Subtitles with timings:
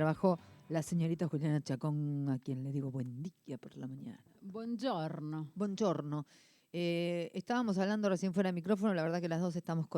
[0.00, 0.38] trabajo
[0.70, 4.24] la señorita Juliana Chacón, a quien le digo buen día por la mañana.
[4.40, 5.50] Buongiorno.
[5.54, 6.26] Buongiorno.
[6.72, 9.88] Eh, estábamos hablando recién fuera de micrófono, la verdad que las dos estamos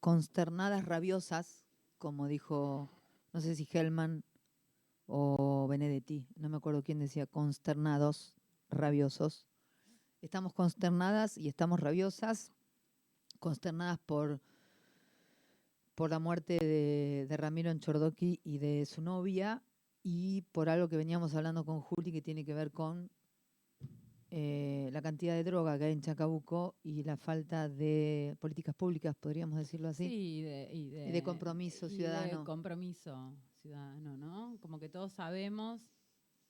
[0.00, 1.66] consternadas, rabiosas,
[1.98, 2.88] como dijo,
[3.34, 4.24] no sé si Hellman
[5.04, 8.34] o Benedetti, no me acuerdo quién decía, consternados,
[8.70, 9.46] rabiosos.
[10.22, 12.50] Estamos consternadas y estamos rabiosas,
[13.38, 14.40] consternadas por,
[16.00, 19.62] por la muerte de, de Ramiro Enchordoki y de su novia
[20.02, 23.10] y por algo que veníamos hablando con Juli que tiene que ver con
[24.30, 29.14] eh, la cantidad de droga que hay en Chacabuco y la falta de políticas públicas,
[29.14, 30.08] podríamos decirlo así.
[30.08, 32.44] Sí, y de, y de- Y de compromiso y de ciudadano.
[32.44, 34.56] compromiso ciudadano, ¿no?
[34.62, 35.82] Como que todos sabemos,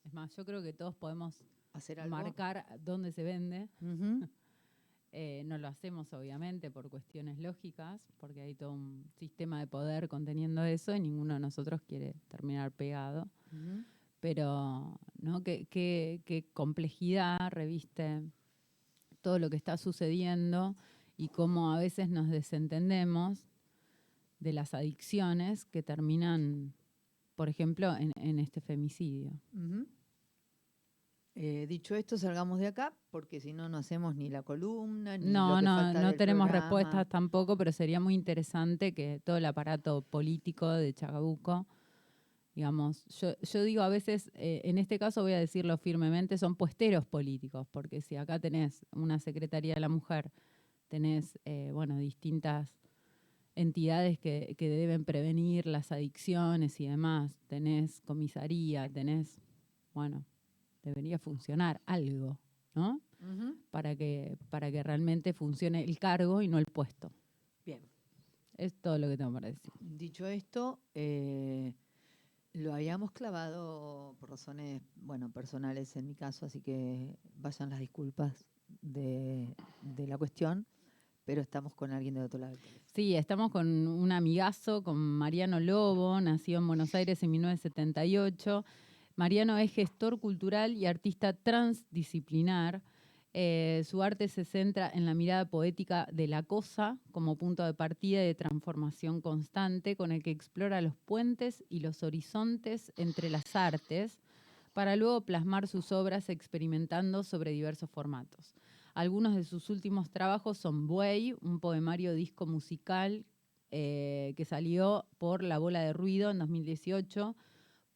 [0.05, 2.15] es más, yo creo que todos podemos Hacer algo.
[2.15, 3.69] marcar dónde se vende.
[3.81, 4.29] Ujú.
[5.13, 10.09] Eh, no lo hacemos, obviamente, por cuestiones lógicas, porque hay todo un sistema de poder
[10.09, 13.29] conteniendo eso y ninguno de nosotros quiere terminar pegado.
[14.21, 15.43] Pero ¿no?
[15.43, 18.23] ¿Qué, qué, qué complejidad reviste
[19.23, 20.77] todo lo que está sucediendo
[21.17, 23.47] y cómo a veces nos desentendemos
[24.39, 26.73] de las adicciones que terminan,
[27.35, 29.33] por ejemplo, en, en este femicidio.
[31.37, 35.27] Eh, dicho esto, salgamos de acá, porque si no, no hacemos ni la columna, ni
[35.27, 36.67] lo No, que no, falta no del tenemos programa.
[36.69, 41.67] respuestas tampoco, pero sería muy interesante que todo el aparato político de Chacabuco,
[42.55, 46.57] digamos, yo, yo digo a veces, eh, en este caso voy a decirlo firmemente, son
[46.57, 50.33] puesteros políticos, porque si acá tenés una Secretaría de la Mujer,
[50.89, 52.77] tenés, eh, bueno, distintas
[53.55, 59.41] entidades que, que deben prevenir las adicciones y demás, tenés comisaría, tenés,
[59.95, 60.25] bueno,
[60.83, 62.39] debería funcionar algo,
[62.75, 63.01] ¿no?
[63.71, 67.13] Para que, para que realmente funcione el cargo y no el puesto.
[67.67, 67.81] Bien.
[68.57, 69.73] Es todo lo que tengo para decir.
[69.79, 71.75] Dicho esto, eh,
[72.53, 78.47] lo habíamos clavado por razones, bueno, personales en mi caso, así que vayan las disculpas
[78.81, 80.67] de, de la cuestión,
[81.25, 82.57] pero estamos con alguien de otro lado.
[82.95, 88.65] Sí, estamos con un amigazo, con Mariano Lobo, nacido en Buenos Aires en 1978.
[89.21, 92.81] Mariano es gestor cultural y artista transdisciplinar.
[93.35, 97.75] Eh, su arte se centra en la mirada poética de la cosa como punto de
[97.75, 103.29] partida y de transformación constante con el que explora los puentes y los horizontes entre
[103.29, 104.19] las artes
[104.73, 108.55] para luego plasmar sus obras experimentando sobre diversos formatos.
[108.95, 113.27] Algunos de sus últimos trabajos son Buey, un poemario disco musical
[113.71, 117.37] eh, que salió por La Bola de Ruido en 2018,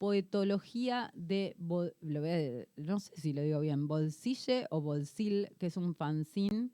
[0.09, 5.69] Poetología de, lo voy a- no sé si lo digo bien, Bolsille o Bolsil, que
[5.69, 6.69] es un fanzine,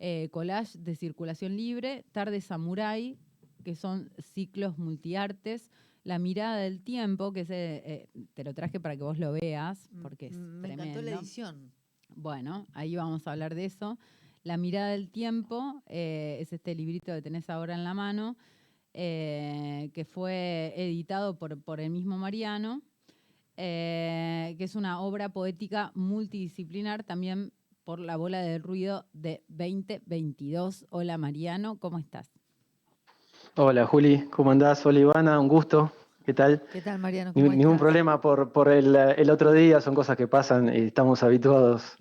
[0.00, 3.16] eh, collage de circulación libre, Tarde Samurai,
[3.62, 5.70] que son ciclos multiartes,
[6.02, 9.88] La mirada del tiempo, que eh, eh, te lo traje para que vos lo veas,
[10.02, 10.82] porque es Mm, Me tremendo.
[10.84, 11.72] encantó la edición.
[12.16, 13.98] Bueno, ahí vamos a hablar de eso.
[14.42, 18.36] La mirada del tiempo eh, es este librito que tenés ahora en la mano,
[19.00, 22.82] eh, que fue editado por, por el mismo Mariano,
[23.56, 27.52] eh, que es una obra poética multidisciplinar también
[27.84, 30.86] por la bola del ruido de 2022.
[30.90, 32.32] Hola Mariano, ¿cómo estás?
[33.54, 34.84] Hola Juli, ¿cómo andás?
[34.84, 35.92] Hola Ivana, un gusto.
[36.26, 36.64] ¿Qué tal?
[36.72, 37.30] ¿Qué tal, Mariano?
[37.36, 40.74] Ni- ¿Cómo ningún problema por, por el, eh, el otro día, son cosas que pasan
[40.74, 41.96] y estamos habituados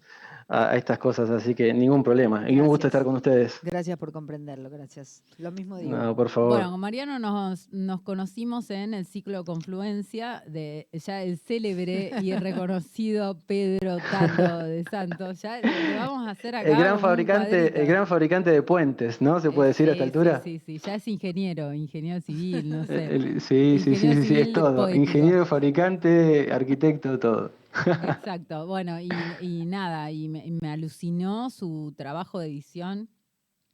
[0.50, 2.50] a, a estas cosas, así que ningún problema.
[2.50, 3.60] Y un gusto estar con ustedes.
[3.64, 5.22] Gracias por comprenderlo, gracias.
[5.38, 5.92] Lo mismo digo.
[5.92, 6.54] No, por favor.
[6.54, 12.34] Bueno, con Mariano nos, nos conocimos en el ciclo Confluencia de ya el célebre y
[12.38, 15.42] reconocido Pedro Tato de Santos.
[15.42, 19.40] Ya le vamos a hacer acá el gran fabricante, el gran fabricante de puentes, ¿no?
[19.42, 20.42] ¿Se puede Eh, decir a esta sí, altura?
[20.44, 23.06] Sí, sí, sí, ya es ingeniero, ingeniero civil, no sé.
[23.16, 24.76] El- sí, sí, sí, sí, sí, es todo.
[24.76, 25.04] poético.
[25.04, 27.52] Ingeniero, fabricante, arquitecto, todo.
[27.86, 29.10] Exacto, bueno, y,
[29.42, 33.10] y nada, y me, y me alucinó su trabajo de edición.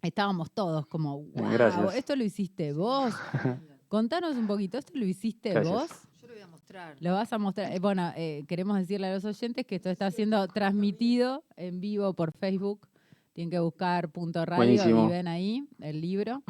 [0.02, 1.96] Estábamos todos como, wow, Gracias.
[1.96, 3.14] esto lo hiciste vos.
[3.88, 5.74] Contanos un poquito, ¿esto lo hiciste Gracias.
[5.74, 5.90] vos?
[6.22, 6.96] Yo lo voy a mostrar.
[7.00, 7.72] Lo vas a mostrar.
[7.72, 12.14] eh, bueno, eh, queremos decirle a los oyentes que esto está siendo transmitido en vivo
[12.14, 12.88] por Facebook.
[13.34, 15.06] Tienen que buscar punto radio Buenísimo.
[15.06, 16.44] y ven ahí el libro.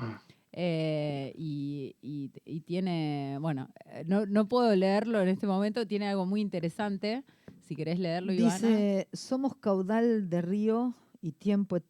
[0.55, 2.29] Eh, y,
[2.65, 7.23] tiene, bueno, eh, no, no puedo leerlo en este momento, tiene algo muy interesante.
[7.59, 8.53] Si querés leerlo, Ivana.
[8.53, 11.85] Dice, somos caudal de río y tiempo et-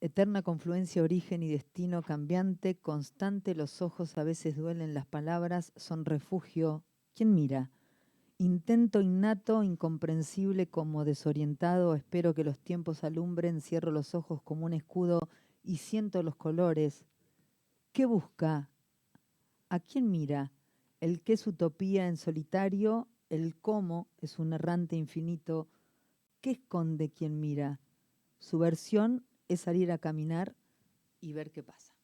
[0.00, 6.04] eterna confluencia, origen y destino cambiante, constante, los ojos a veces duelen, las palabras son
[6.04, 6.82] refugio.
[7.14, 7.70] ¿Quién mira?
[8.36, 14.72] Intento innato, incomprensible como desorientado, espero que los tiempos alumbren, cierro los ojos como un
[14.72, 15.28] escudo
[15.62, 17.04] y siento los colores.
[17.92, 18.68] ¿Qué busca?
[19.68, 20.52] ¿A quién mira?
[21.00, 25.68] El qué es utopía en solitario, el cómo es un errante infinito.
[26.40, 27.80] ¿Qué esconde quien mira?
[28.38, 30.54] Su versión es salir a caminar
[31.20, 31.94] y ver qué pasa.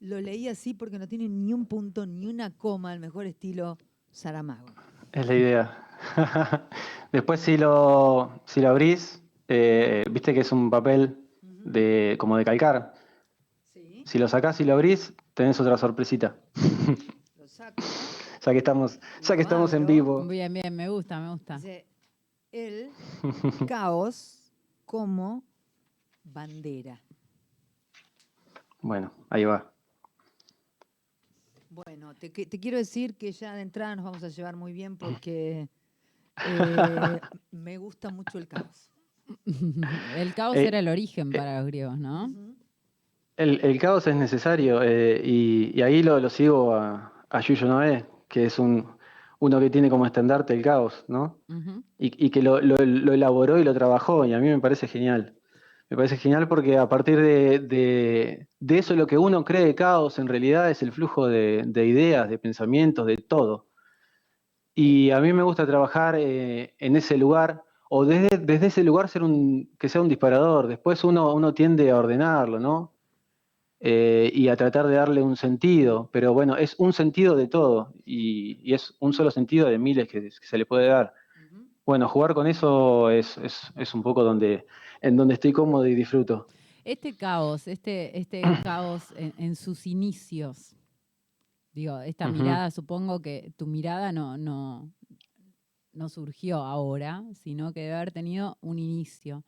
[0.00, 3.78] Lo leí así porque no tiene ni un punto ni una coma, el mejor estilo
[4.10, 4.66] Saramago.
[5.12, 5.88] Es la idea.
[7.12, 12.44] Después si lo, si lo abrís, eh, viste que es un papel de, como de
[12.44, 12.94] calcar.
[14.04, 16.36] Si lo sacás y lo abrís, tenés otra sorpresita.
[17.38, 17.82] lo saco.
[18.44, 20.26] Ya que estamos, ya que estamos en vivo.
[20.26, 21.56] Bien, bien, me gusta, me gusta.
[21.56, 21.86] Dice,
[22.50, 22.90] el
[23.68, 24.42] caos
[24.84, 25.44] como
[26.24, 27.00] bandera.
[28.80, 29.72] Bueno, ahí va.
[31.70, 35.68] Bueno, te, quiero decir que ya de entrada nos vamos a llevar muy bien porque
[36.46, 37.20] eh,
[37.50, 38.90] me gusta mucho el caos.
[40.16, 42.30] El caos Eh, era el origen para los griegos, ¿no?
[43.42, 47.66] El, el caos es necesario eh, y, y ahí lo, lo sigo a, a Yuyo
[47.66, 48.86] Noé, que es un,
[49.40, 51.38] uno que tiene como estandarte el caos, ¿no?
[51.98, 54.86] Y, y que lo, lo- lo elaboró y lo trabajó, y a mí me parece
[54.88, 55.34] genial.
[55.90, 59.74] Me parece genial porque a partir de, de- de eso lo que uno cree de
[59.74, 63.66] caos en realidad es el flujo de, de ideas, de pensamientos, de todo.
[64.74, 69.08] Y a mí me gusta trabajar eh, en ese lugar, o desde, desde ese lugar
[69.08, 70.66] ser un, que sea un disparador.
[70.66, 72.92] Después uno, uno tiende a ordenarlo, ¿no?
[73.84, 77.92] Eh, y a tratar de darle un sentido, pero bueno, es un sentido de todo,
[78.04, 81.12] y, y es un solo sentido de miles que- que se le puede dar.
[81.84, 84.66] Bueno, jugar con eso es, es, es un poco donde,
[85.00, 86.46] en donde estoy cómodo y disfruto.
[86.84, 90.76] Este caos, este, este caos en, en sus inicios,
[91.72, 94.92] digo, esta mirada, supongo que tu mirada no, no,
[95.92, 99.42] no surgió ahora, sino que debe haber tenido un inicio.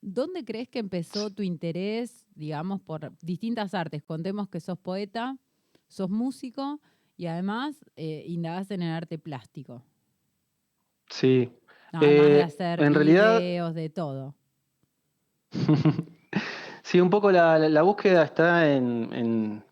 [0.00, 4.02] ¿Dónde crees que empezó tu interés, digamos, por distintas artes?
[4.02, 5.36] Contemos que sos poeta,
[5.88, 6.80] sos músico
[7.16, 9.82] y además eh, indagás en el arte plástico.
[11.10, 11.50] Sí.
[11.92, 14.34] Además de Eh, hacer en realidad- videos, de todo.
[16.82, 19.64] Sí, un poco la, la- la búsqueda está en, en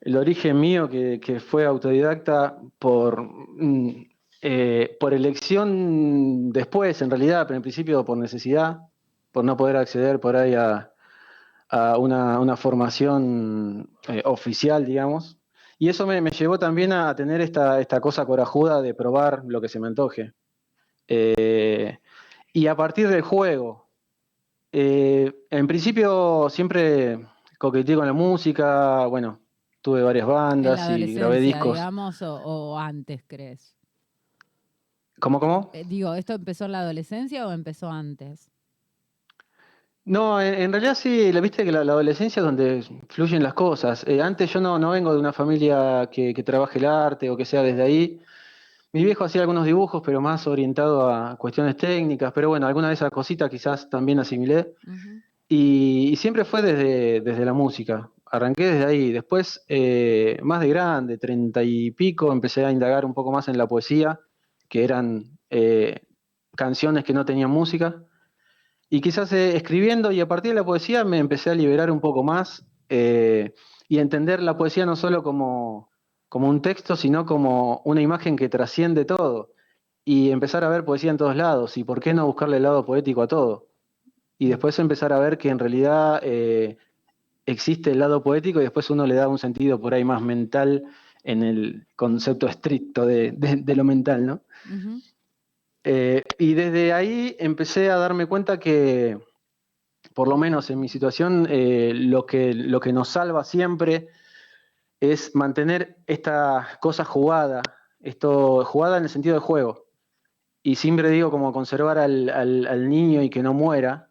[0.00, 4.06] el origen mío, que, que fue autodidacta por, mm,
[4.40, 8.78] eh, por elección después, en realidad, pero en principio por necesidad,
[9.30, 10.90] por no poder acceder por ahí a,
[11.68, 15.38] a una, una formación eh, oficial, digamos.
[15.78, 19.60] Y eso me, me llevó también a tener esta, esta cosa corajuda de probar lo
[19.60, 20.32] que se me antoje.
[21.08, 21.98] Eh,
[22.52, 23.88] y a partir del juego,
[24.72, 27.26] eh, en principio siempre
[27.58, 29.40] coqueteé con la música, bueno,
[29.82, 31.74] tuve varias bandas y grabé discos.
[31.74, 33.76] digamos, o, o antes, crees?
[35.20, 35.70] ¿Cómo, cómo?
[35.72, 38.50] Eh, digo, ¿esto empezó en la adolescencia o empezó antes?
[40.06, 43.54] No, en, en realidad sí, la viste que la, la adolescencia es donde fluyen las
[43.54, 44.04] cosas.
[44.06, 47.36] Eh, antes yo no, no vengo de una familia que, que trabaje el arte o
[47.36, 48.20] que sea desde ahí.
[48.92, 52.94] Mi viejo hacía algunos dibujos, pero más orientado a cuestiones técnicas, pero bueno, alguna de
[52.94, 54.74] esas cositas quizás también asimilé.
[54.86, 55.20] Ujú.
[55.48, 58.10] Y, y siempre fue desde, desde la música.
[58.26, 59.10] Arranqué desde ahí.
[59.10, 63.56] Después, eh, más de grande, treinta y pico, empecé a indagar un poco más en
[63.56, 64.20] la poesía,
[64.68, 66.02] que eran eh,
[66.54, 68.02] canciones que no tenían música.
[68.94, 72.00] Y quizás eh, escribiendo y a partir de la poesía me empecé a liberar un
[72.00, 73.52] poco más eh,
[73.88, 75.90] y entender la poesía no solo como,
[76.28, 79.50] como un texto, sino como una imagen que trasciende todo.
[80.04, 81.76] Y empezar a ver poesía en todos lados.
[81.76, 83.66] Y por qué no buscarle el lado poético a todo
[84.38, 86.76] y después empezar a ver que en realidad eh,
[87.46, 90.84] existe el lado poético y después uno le da un sentido por ahí más mental
[91.24, 94.40] en el concepto estricto de, de- lo mental, ¿no?
[95.84, 99.18] Eh, y desde ahí empecé a darme cuenta que,
[100.14, 104.08] por lo menos en mi situación, eh, lo, que, lo que nos salva siempre
[105.00, 107.62] es mantener esta cosa jugada,
[108.00, 109.86] esto jugada en el sentido de juego.
[110.62, 114.10] Y siempre digo como conservar al, al- niño y que no muera.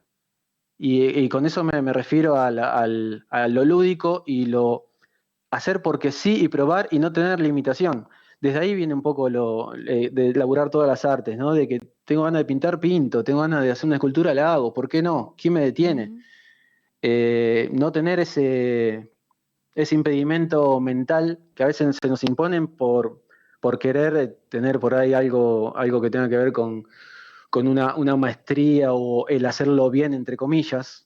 [0.78, 4.88] Y, con eso me, me refiero a, al- a lo lúdico y lo
[5.52, 8.10] hacer porque sí y probar y no tener limitación.
[8.44, 11.54] Desde ahí viene un poco lo eh, de laburar todas las artes, ¿no?
[11.54, 14.74] De que tengo ganas de pintar, pinto, tengo ganas de hacer una escultura, la hago,
[14.74, 15.34] ¿por qué no?
[15.38, 16.26] ¿Quién me detiene?
[17.02, 19.14] Eh, no tener ese,
[19.76, 23.24] ese impedimento mental que a veces se nos imponen por,
[23.62, 26.86] por querer eh, tener por ahí algo, algo que tenga que ver con,
[27.50, 31.03] con una, una maestría o el hacerlo bien, entre comillas,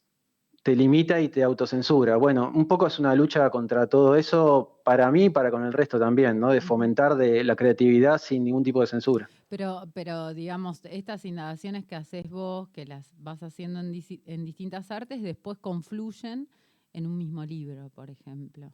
[0.67, 2.17] te limita y te autocensura.
[2.17, 5.71] Bueno, un poco es una lucha contra todo eso para mí y para con el
[5.71, 6.49] resto también, ¿no?
[6.49, 9.29] De fomentar de la creatividad sin ningún tipo de censura.
[9.47, 15.21] Pero, pero digamos, estas indagaciones que haces vos, que las vas haciendo en, distintas artes,
[15.21, 16.49] después confluyen
[16.91, 18.73] en un mismo libro, por ejemplo.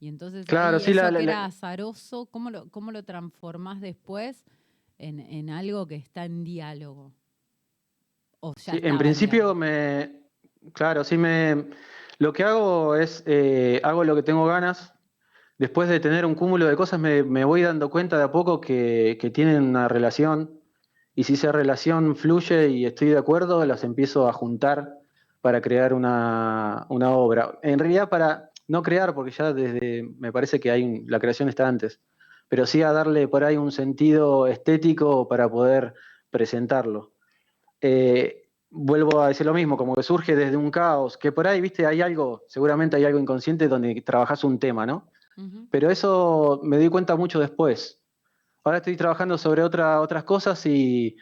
[0.00, 3.82] Y entonces Claro, sí, eso la- la- que era azaroso, ¿cómo lo, cómo lo transformás
[3.82, 4.46] después
[4.96, 7.12] en, en algo que está en diálogo?
[8.40, 10.23] O ya Sí, en principio me,
[10.72, 11.66] claro, sí me,
[12.18, 14.94] lo que hago es, eh, hago lo que tengo ganas.
[15.58, 19.18] Después de tener un cúmulo de cosas, me, voy dando cuenta de a poco que,
[19.32, 20.60] tienen una relación.
[21.14, 24.98] Y si esa relación fluye y estoy de acuerdo, las empiezo a juntar
[25.40, 27.58] para crear una, una obra.
[27.62, 31.68] En realidad para no crear, porque ya desde, me parece que hay la creación está
[31.68, 32.00] antes,
[32.48, 35.94] pero sí a darle por ahí un sentido estético para poder
[36.30, 37.12] presentarlo.
[37.80, 38.43] Eh,
[38.74, 41.86] vuelvo a decir lo mismo, como que surge desde un caos, que por ahí, viste,
[41.86, 45.08] hay algo, seguramente hay algo inconsciente donde trabajas un tema, ¿no?
[45.70, 48.00] Pero eso me di cuenta mucho después.
[48.62, 51.16] Ahora estoy trabajando sobre otra, otras cosas y,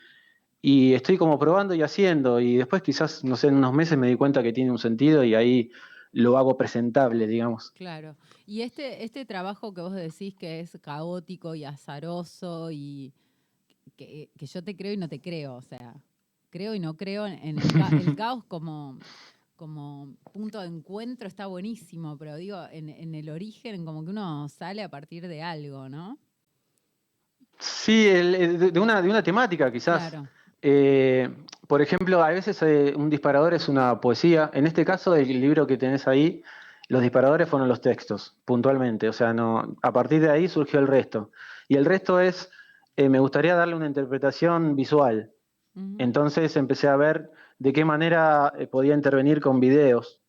[0.61, 2.39] y estoy como probando y haciendo.
[2.39, 5.25] Y después quizás, no sé, en unos meses me di cuenta que tiene un sentido
[5.25, 5.71] y ahí
[6.13, 7.71] lo hago presentable, digamos.
[7.71, 8.17] Claro.
[8.47, 13.15] Y este, este trabajo que vos decís que es caótico y azaroso y
[13.97, 15.97] que, que yo te creo y no te creo, o sea,
[16.53, 18.99] creo y no creo en, el, ca- el caos como,
[19.57, 24.49] como punto de encuentro está buenísimo, pero digo, en, en el origen como que uno
[24.49, 26.19] sale a partir de algo, ¿no?
[27.59, 30.11] Sí, el- de, de una, de una temática quizás.
[30.11, 30.29] Claro.
[30.61, 31.29] Eh,
[31.67, 34.51] por ejemplo, a veces eh, un disparador es una poesía.
[34.53, 36.43] En este caso, el libro que tenés ahí,
[36.89, 39.09] los disparadores fueron los textos, puntualmente.
[39.09, 41.31] O sea, no, a partir de ahí surgió el resto.
[41.69, 42.51] Y el resto es,
[42.97, 45.31] eh, me gustaría darle una interpretación visual.
[45.99, 50.21] Entonces empecé a ver de qué manera eh, podía intervenir con videos.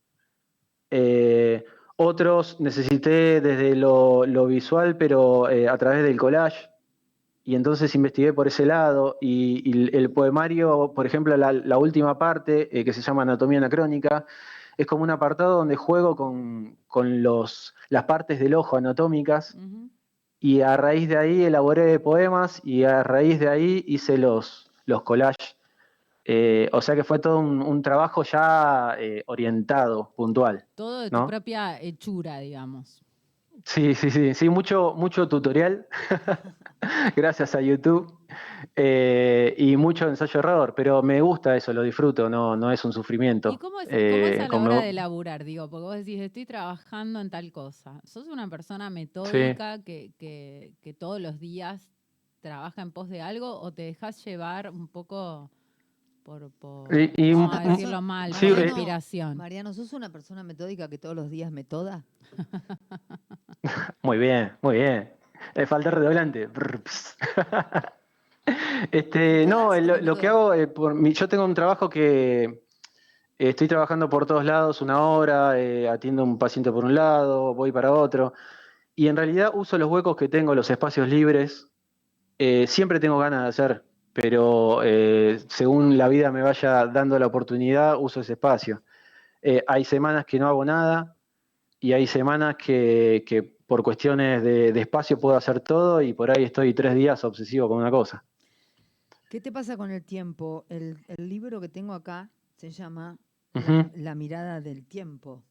[0.89, 6.69] Eh, otros necesité desde lo, lo visual, pero eh, a través del collage.
[7.43, 9.17] Y entonces investigué por ese lado.
[9.19, 13.57] Y, y el poemario, por ejemplo, la, la última parte, eh, que se llama Anatomía
[13.57, 14.25] Anacrónica,
[14.77, 19.57] es como un apartado donde juego con, con los, las partes del ojo anatómicas
[20.39, 25.03] y a raíz de ahí elaboré poemas y a raíz de ahí hice los, los
[25.03, 25.57] collages.
[26.25, 30.65] Eh, o sea que fue todo un, un trabajo ya eh, orientado, puntual.
[30.75, 31.27] Todo de tu ¿no?
[31.27, 33.03] propia hechura, digamos.
[33.65, 35.87] Sí, sí, sí, sí, mucho, mucho tutorial,
[37.15, 38.17] gracias a YouTube,
[38.75, 43.51] eh, y mucho ensayo-error, pero me gusta eso, lo disfruto, no, no es un sufrimiento.
[43.53, 43.97] ¿Y cómo es, cómo
[44.27, 45.43] es a la hora de laburar?
[45.43, 48.01] Digo, porque vos decís, estoy trabajando en tal cosa.
[48.03, 51.89] ¿Sos una persona metódica que, que- que todos los días
[52.43, 55.49] trabaja en pos de algo o te dejas llevar un poco
[56.23, 59.37] por, por Y- y vamos a decirlo mal, sí, por eh, inspiración?
[59.37, 62.03] Mariano, ¿sos una persona metódica que todos los días me toda?
[64.03, 65.13] Muy bien, muy bien.
[65.55, 66.49] Eh, falta redoblante.
[68.91, 72.43] Este, no, haces, lo, lo que hago, eh, por mi- yo tengo un trabajo que
[72.43, 72.59] eh,
[73.37, 77.53] estoy trabajando por todos lados una hora, eh, atiendo a un paciente por un lado,
[77.53, 78.33] voy para otro,
[78.95, 81.67] y en realidad uso los huecos que tengo, los espacios libres.
[82.45, 87.27] Eh, siempre tengo ganas de hacer, pero eh, según la vida me vaya dando la
[87.27, 88.83] oportunidad, uso ese espacio.
[89.41, 91.15] Eh, hay semanas que no hago nada,
[91.79, 96.31] y hay semanas que, que por cuestiones de, de espacio puedo hacer todo y por
[96.31, 98.25] ahí estoy tres días obsesivo con una cosa.
[99.29, 100.65] ¿Qué te pasa con el tiempo?
[100.67, 103.17] El, el libro que tengo acá se llama
[103.53, 105.43] la, La mirada del tiempo.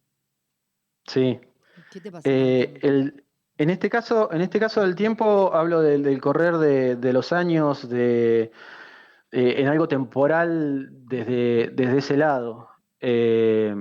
[1.07, 1.41] Sí.
[1.91, 2.29] ¿Qué te pasa?
[2.29, 2.87] con el Eh, tiempo?
[2.87, 3.22] el-
[3.59, 7.33] en, este caso, en este caso del tiempo hablo del, del correr de, de los
[7.33, 8.51] años, de,
[9.31, 12.69] eh, en algo temporal desde, desde ese lado.
[13.01, 13.75] Eh,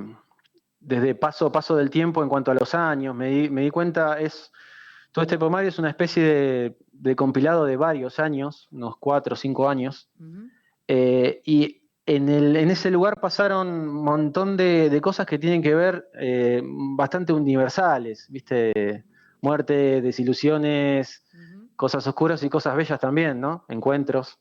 [0.80, 3.70] desde paso a paso del tiempo en cuanto a los años, me di, me di
[3.70, 4.52] cuenta, es
[5.12, 9.38] todo este poemario es una especie de, de compilado de varios años, unos cuatro o
[9.38, 10.10] cinco años.
[10.88, 15.62] Eh, y en, el- en ese lugar pasaron un montón de, de cosas que tienen
[15.62, 16.08] que ver
[16.96, 19.06] bastante universales, ¿viste?
[19.42, 21.24] Muerte, desilusiones,
[21.76, 23.66] cosas oscuras y cosas bellas también, ¿no?
[23.68, 24.40] Encuentros.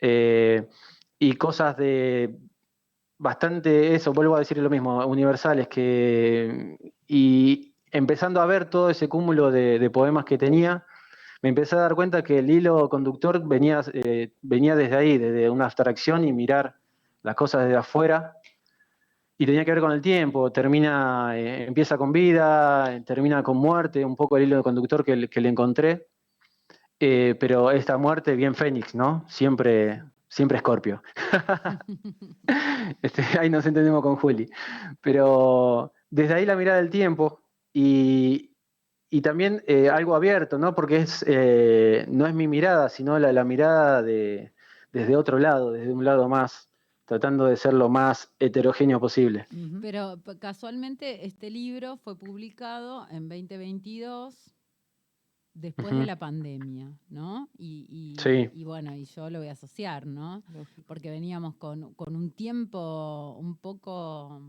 [0.00, 0.68] Eh,
[1.18, 2.38] y cosas de
[3.18, 6.76] bastante, eso, vuelvo a decir lo mismo, universales, que.
[7.06, 10.84] Y empezando a ver todo ese cúmulo de, de poemas que tenía,
[11.42, 15.50] me empecé a dar cuenta que el hilo conductor venía, eh, venía desde ahí, desde
[15.50, 16.76] una abstracción y mirar
[17.22, 18.36] las cosas desde afuera.
[19.42, 24.04] Y tenía que ver con el tiempo, termina, eh, empieza con vida, termina con muerte,
[24.04, 26.06] un poco el hilo conductor que, le- que le encontré.
[27.00, 29.24] Eh, pero esta muerte bien Fénix, ¿no?
[29.28, 31.02] Siempre, siempre Escorpio.
[33.02, 34.48] Este, ahí nos entendemos con Juli.
[35.00, 38.56] Pero desde ahí la mirada del tiempo y,
[39.10, 40.74] y también eh, algo abierto, ¿no?
[40.74, 41.24] Porque es,
[42.08, 44.52] no es mi mirada, sino la, la mirada de,
[44.92, 46.71] desde otro lado, desde un lado más,
[47.04, 49.46] tratando de ser lo más heterogéneo posible.
[49.80, 54.52] Pero casualmente este libro fue publicado en 2022
[55.54, 57.48] después de la pandemia, ¿no?
[57.58, 58.14] Y,
[58.54, 60.42] y, bueno, y yo lo voy a asociar, ¿no?
[60.86, 64.42] Porque veníamos con, un tiempo un poco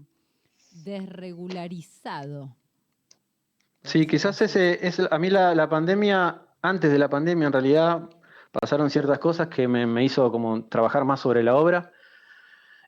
[0.83, 2.55] desregularizado.
[3.83, 8.09] Sí, quizás ese es a mí la, pandemia, antes de la pandemia en realidad
[8.51, 11.91] pasaron ciertas cosas que me, hizo como trabajar más sobre la obra.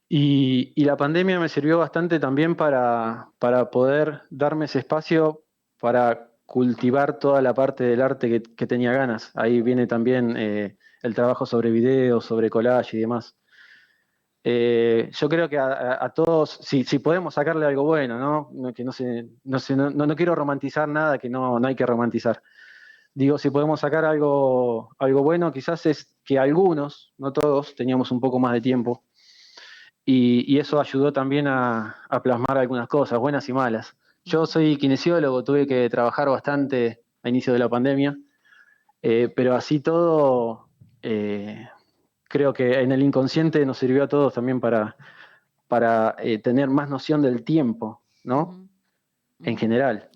[0.08, 5.46] Y, y, la pandemia me sirvió bastante también para, para poder darme ese espacio
[5.80, 9.32] para cultivar toda la parte del arte que, tenía ganas.
[9.36, 13.36] Ahí viene también eh, el trabajo sobre videos, sobre collage y demás.
[14.44, 18.74] Eh, yo creo que a, todos, si, podemos sacarle algo bueno, ¿no?
[18.74, 18.92] que no,
[19.44, 22.44] no, no, quiero romantizar nada que no, hay que romantizar.
[23.12, 28.20] Digo, si podemos sacar algo, algo bueno, quizás es que algunos, no todos, teníamos un
[28.20, 29.04] poco más de tiempo.
[30.06, 33.96] Y, eso ayudó también a plasmar algunas cosas, buenas y malas.
[34.26, 38.18] Yo soy kinesiólogo, tuve que trabajar bastante a inicio de la pandemia,
[39.04, 40.70] eh, pero así todo,
[41.04, 41.68] eh,
[42.24, 44.96] creo que en el inconsciente nos sirvió a todos también para,
[45.68, 48.68] para eh, tener más noción del tiempo, ¿no?
[49.44, 50.10] En general.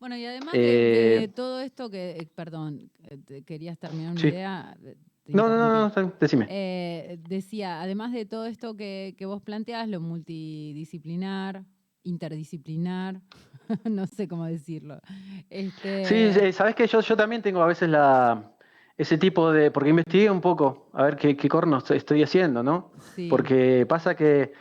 [0.00, 2.90] Bueno, y además de, todo esto que, perdón,
[3.44, 4.76] querías terminar una idea.
[5.26, 6.46] No, no, no, no, decime.
[7.28, 11.64] decía, además de todo esto que, que vos planteas, lo multidisciplinar,
[12.02, 13.20] interdisciplinar,
[13.84, 15.00] no sé cómo decirlo.
[15.48, 16.04] Este...
[16.04, 18.52] Sí, sabes que yo, yo también tengo a veces la,
[18.96, 22.92] ese tipo de, porque investigué un poco, a ver qué, qué corno estoy haciendo, ¿no?
[23.28, 24.52] Porque pasa que,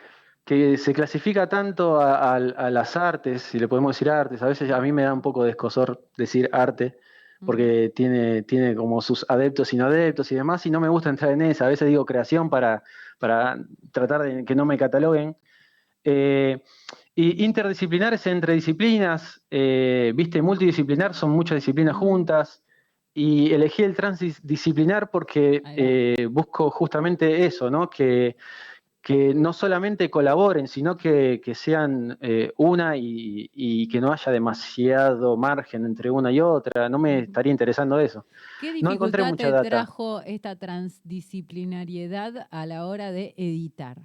[0.45, 4.79] que, se clasifica tanto a, las artes, si le podemos decir artes, a veces a
[4.79, 6.97] mí me da un poco de escosor decir arte,
[7.45, 11.09] porque tiene, tiene como sus adeptos y no adeptos y demás, y no me gusta
[11.09, 12.83] entrar en esa, a veces digo creación para,
[13.19, 13.57] para
[13.91, 15.35] tratar de que no me cataloguen.
[16.03, 16.61] Eh,
[17.13, 22.63] y interdisciplinares entre disciplinas, eh, viste, multidisciplinar son muchas disciplinas juntas.
[23.13, 27.89] Y elegí el transdisciplinar porque eh, busco justamente eso, ¿no?
[27.89, 28.37] Que,
[29.01, 35.85] que no solamente colaboren, sino que, sean eh, una y, que no haya demasiado margen
[35.85, 36.87] entre una y otra.
[36.87, 38.25] No me estaría interesando eso.
[38.59, 43.97] ¿Qué dificultad te trajo esta transdisciplinariedad a la hora de editar?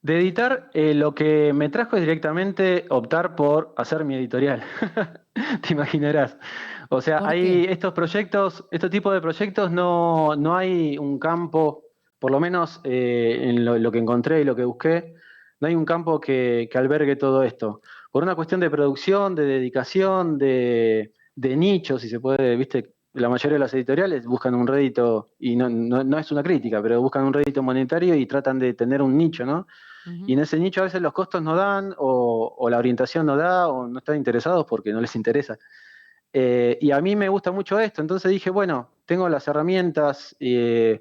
[0.00, 4.62] De editar, eh, lo que me trajo es directamente optar por hacer mi editorial.
[5.62, 6.36] Te imaginarás.
[6.88, 11.84] O sea, hay estos proyectos, este tipo de proyectos, no, no hay un campo,
[12.22, 15.16] por lo menos eh, en lo, que encontré y lo que busqué,
[15.58, 17.82] no hay un campo que, albergue todo esto.
[18.12, 23.28] Por una cuestión de producción, de dedicación, de, de nicho, si se puede, viste, la
[23.28, 27.24] mayoría de las editoriales buscan un rédito, y no, no, es una crítica, pero buscan
[27.24, 29.66] un rédito monetario y tratan de tener un nicho, ¿no?
[30.24, 33.66] Y en ese nicho a veces los costos no dan, o, la orientación no da,
[33.66, 35.58] o no están interesados porque no les interesa.
[36.32, 41.00] Eh, y a mí me gusta mucho esto, entonces dije, bueno, tengo las herramientas, eh,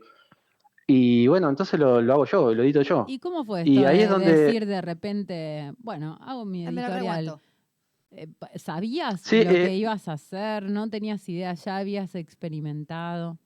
[0.91, 3.05] y bueno, entonces lo, hago yo, lo edito yo.
[3.07, 4.35] ¿Y cómo fue esto y ahí de es donde...
[4.35, 7.39] decir de repente, bueno, hago mi editorial?
[8.11, 10.63] Eh, ¿Sabías lo que ibas a hacer?
[10.63, 11.53] ¿No tenías idea?
[11.53, 13.37] ¿Ya habías experimentado?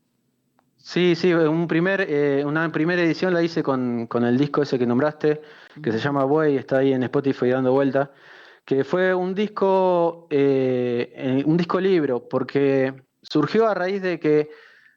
[0.78, 4.88] Sí, sí, un primer, eh, una primera edición la hice con, el disco ese que
[4.88, 5.42] nombraste,
[5.84, 8.12] que se llama Buey, está ahí en Spotify dando vuelta,
[8.66, 14.50] que fue un disco, eh, un disco libro, porque surgió a raíz de que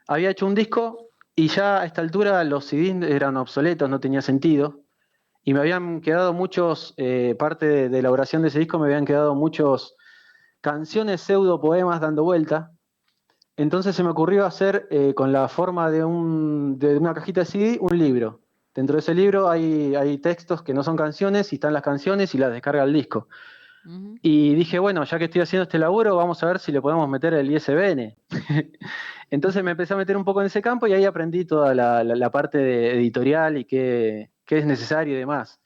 [0.06, 1.07] había hecho un disco
[1.38, 4.80] y ya a esta altura los CDs eran obsoletos, no tenía sentido,
[5.44, 9.04] y me habían quedado muchos, eh, parte de, de, elaboración de ese disco, me habían
[9.04, 9.96] quedado muchos
[10.60, 12.72] canciones pseudo poemas dando vuelta,
[13.58, 17.98] entonces se me ocurrió hacer eh, con la forma de, una cajita de CD un
[17.98, 18.40] libro.
[18.72, 22.38] Dentro de ese libro hay, textos que no son canciones y están las canciones y
[22.38, 23.26] las descarga el disco.
[24.22, 27.08] Y dije, bueno, ya que estoy haciendo este laburo, vamos a ver si le podemos
[27.08, 28.14] meter el ISBN.
[29.30, 32.30] Entonces me empecé a meter un poco en ese campo y ahí aprendí toda la,
[32.30, 35.60] parte de editorial y qué, es necesario y demás.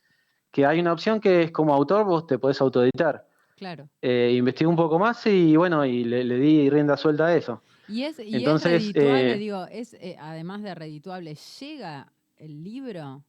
[0.50, 3.26] Que hay una opción que es como autor, vos te podés autoeditar.
[3.56, 3.88] Claro.
[4.00, 7.62] Eh, investigué un poco más y bueno, y le, le di rienda suelta a eso.
[7.88, 13.24] Y es, y redituable, eh, digo, es, eh, además de redituable, ¿llega el libro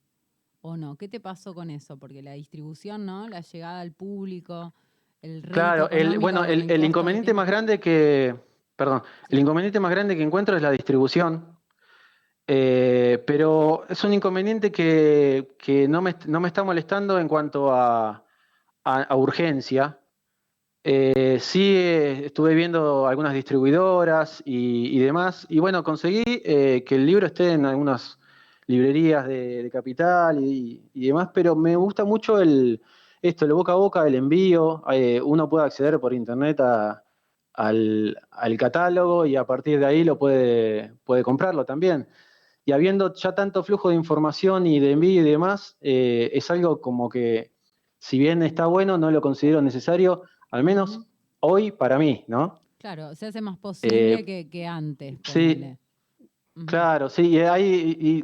[0.61, 0.95] o no?
[0.95, 1.97] ¿Qué te pasó con eso?
[1.97, 3.27] Porque la distribución, ¿no?
[3.27, 4.73] La llegada al público,
[5.23, 8.35] el Claro, el, bueno, el, inconveniente más grande que,
[8.75, 11.57] perdón, el inconveniente más grande que encuentro es la distribución.
[12.45, 18.25] Eh, pero es un inconveniente que, no, me, no, me, está molestando en cuanto a,
[18.83, 19.97] a urgencia,
[20.83, 27.27] eh, sí, eh, estuve viendo algunas distribuidoras y, demás, y bueno, conseguí que el libro
[27.27, 28.19] esté en algunos,
[28.67, 32.81] librerías de, Capital y, demás, pero me gusta mucho el,
[33.23, 34.83] esto, el boca a boca, el envío.
[34.91, 36.59] Eh, uno puede acceder por internet
[37.53, 38.17] al,
[38.59, 42.07] catálogo y a partir de ahí lo puede, puede comprarlo también.
[42.65, 46.81] Y habiendo ya tanto flujo de información y de envío y demás, eh, es algo
[46.81, 47.53] como que,
[47.97, 50.99] si bien está bueno, no lo considero necesario, al menos
[51.39, 52.59] hoy para mí, ¿no?
[52.77, 55.15] Claro, se hace más posible eh, que, antes.
[55.23, 55.77] Sí,
[56.65, 58.23] claro, sí, y, hay, y,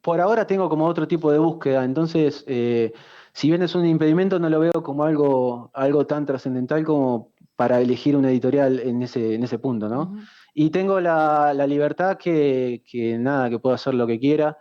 [0.00, 2.92] por ahora tengo como otro tipo de búsqueda, entonces, eh,
[3.32, 7.80] si bien es un impedimento, no lo veo como algo, algo tan trascendental como para
[7.80, 10.16] elegir una editorial en ese, en ese punto, ¿no?
[10.54, 12.82] Y tengo la, libertad que,
[13.20, 14.56] nada, que puedo hacer lo que quiera.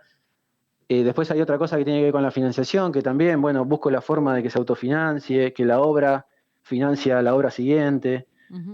[0.88, 3.66] Eh, después hay otra cosa que tiene que ver con la financiación, que también, bueno,
[3.66, 6.28] busco la forma de que se autofinancie, que la obra
[6.62, 8.28] financia la obra siguiente.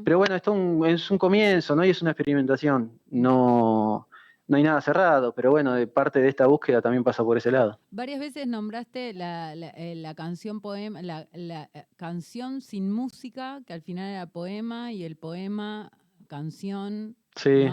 [0.06, 1.84] Pero bueno, esto es un comienzo, ¿no?
[1.84, 3.00] Y es una experimentación.
[3.12, 4.08] No,
[4.48, 7.52] no hay nada cerrado, pero bueno, de parte de esta búsqueda también pasa por ese
[7.52, 7.80] lado.
[7.90, 14.10] Varias veces nombraste la, eh, canción poema, la, eh, canción sin música, que al final
[14.12, 15.92] era poema, y el poema,
[16.28, 17.16] canción.
[17.36, 17.68] Sí.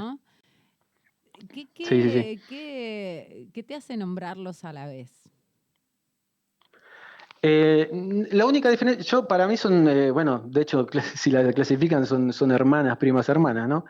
[1.48, 2.40] ¿Qué, qué,
[3.52, 5.10] qué, te hace nombrarlos a la vez?
[7.42, 7.90] Eh,
[8.30, 12.50] la única diferencia, yo para mí son, bueno, de hecho, si la clasifican son, son
[12.50, 13.84] hermanas, primas hermanas, ¿no?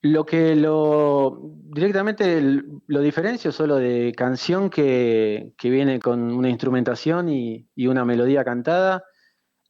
[0.00, 2.40] Lo que lo directamente
[2.86, 9.04] lo diferencio solo de canción que, viene con una instrumentación y, una melodía cantada.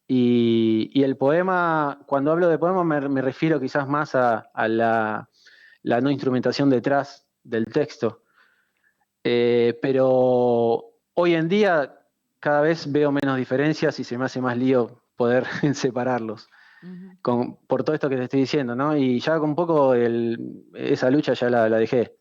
[0.07, 5.29] Y, el poema, cuando hablo de poema me, refiero quizás más a, la,
[5.83, 8.23] no instrumentación detrás del texto.
[9.25, 12.01] Eh, pero hoy en día
[12.39, 16.49] cada vez veo menos diferencias y se me hace más lío poder separarlos
[17.67, 18.97] por todo esto que te estoy diciendo, ¿no?
[18.97, 22.15] Y ya con un poco esa lucha ya la, dejé.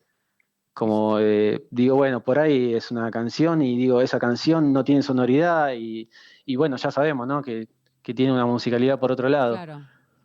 [0.74, 5.02] Como eh, digo, bueno, por ahí es una canción y digo, esa canción no tiene
[5.02, 6.08] sonoridad y,
[6.56, 7.42] bueno, ya sabemos, ¿no?
[7.42, 7.68] Que,
[8.14, 9.52] tiene una musicalidad por otro lado.
[9.52, 9.82] Claro,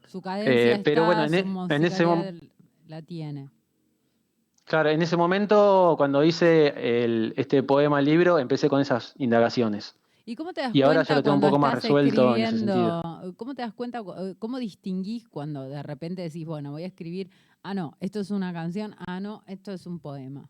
[0.08, 2.46] su cadencia eh, pero bueno, en, e, en ese momento
[2.88, 3.50] la tiene.
[4.64, 6.74] Claro, en ese momento, cuando hice
[7.36, 9.98] este poema libro, empecé con esas indagaciones.
[10.26, 13.34] ¿Y cómo te das ahora ya lo tengo un poco más resuelto en ese sentido.
[13.36, 17.30] ¿Cómo te das cuenta, eh, cómo distinguís cuando de repente decís, bueno, voy a escribir,
[17.62, 20.50] ah, no, esto es una canción, ah, no, esto es un poema?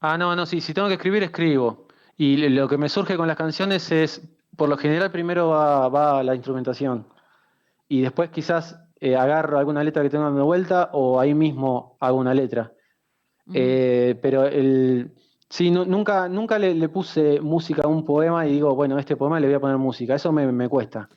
[0.00, 1.88] Ah, no, no, sí, si tengo que escribir, escribo.
[2.16, 6.34] Y lo que me surge con las canciones es, por lo general, primero va, la
[6.34, 7.06] instrumentación.
[7.88, 12.18] Y después quizás eh, agarro alguna letra que tengo dando vuelta o ahí mismo hago
[12.18, 12.72] una letra.
[13.54, 15.14] Eh, pero el,
[15.50, 19.46] Sí, nunca, nunca le, puse música a un poema y digo, bueno, este poema le
[19.46, 20.14] voy a poner música.
[20.14, 21.08] Eso me, cuesta.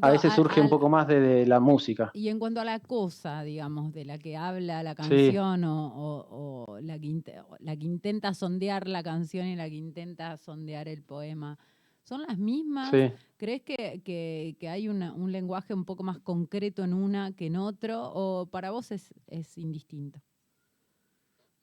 [0.00, 2.10] a veces surge un poco más de, la música.
[2.14, 6.98] Y en cuanto a la cosa, digamos, de la que habla la canción o, la,
[6.98, 7.22] que,
[7.60, 11.58] la, que, intenta sondear la canción y la que intenta sondear el poema,
[12.02, 12.90] ¿son las mismas?
[13.36, 18.46] ¿Crees que, hay un lenguaje un poco más concreto en una que en otro o
[18.46, 20.22] para vos es, es indistinto?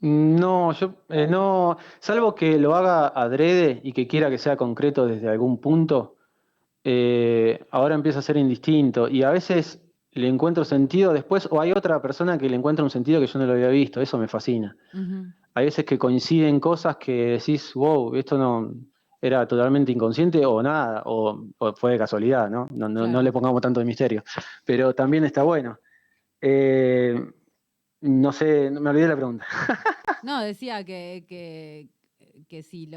[0.03, 5.07] No, yo eh, no, salvo que lo haga adrede y que quiera que sea concreto
[5.07, 6.17] desde algún punto,
[6.83, 11.71] eh, ahora empieza a ser indistinto y a veces le encuentro sentido después o hay
[11.71, 14.27] otra persona que le encuentra un sentido que yo no lo había visto, eso me
[14.27, 14.75] fascina.
[15.53, 18.73] Hay veces que coinciden cosas que decís, wow, esto no
[19.21, 21.45] era totalmente inconsciente o nada, o,
[21.77, 22.67] fue de casualidad, ¿no?
[22.71, 24.21] No, no, le pongamos tanto de misterio,
[24.65, 25.79] pero también está bueno.
[26.41, 27.15] Eh,
[28.03, 29.45] no sé, me olvidé la pregunta.
[30.23, 31.25] no, decía que,
[32.49, 32.89] que, si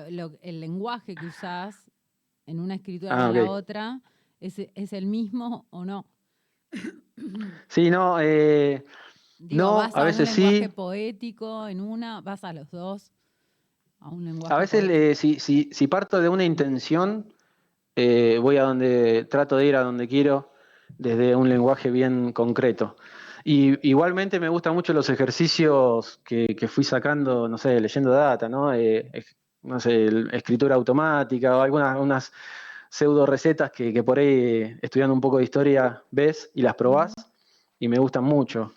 [0.42, 1.76] el lenguaje que usás
[2.44, 4.00] en una escritura ah, en la otra
[4.40, 4.58] es,
[4.92, 6.06] el mismo o no.
[7.68, 8.84] Sí, no, eh,
[9.38, 10.42] no, a, veces sí.
[10.42, 13.10] un lenguaje poético en una, vas a los dos.
[14.00, 14.54] A un lenguaje.
[14.54, 17.32] A veces, eh, si, si, si, parto de una intención,
[17.96, 20.52] eh, voy a donde trato de ir a donde quiero
[20.98, 22.96] desde un lenguaje bien concreto.
[23.48, 28.74] Y igualmente me gustan mucho los ejercicios que, fui sacando, no sé, leyendo data, ¿no?
[28.74, 29.08] Eh,
[29.62, 32.32] no sé, escritura automática o algunas unas
[32.90, 37.14] pseudo recetas que, por ahí, estudiando un poco de historia, ves y las probás
[37.78, 38.72] y me gustan mucho.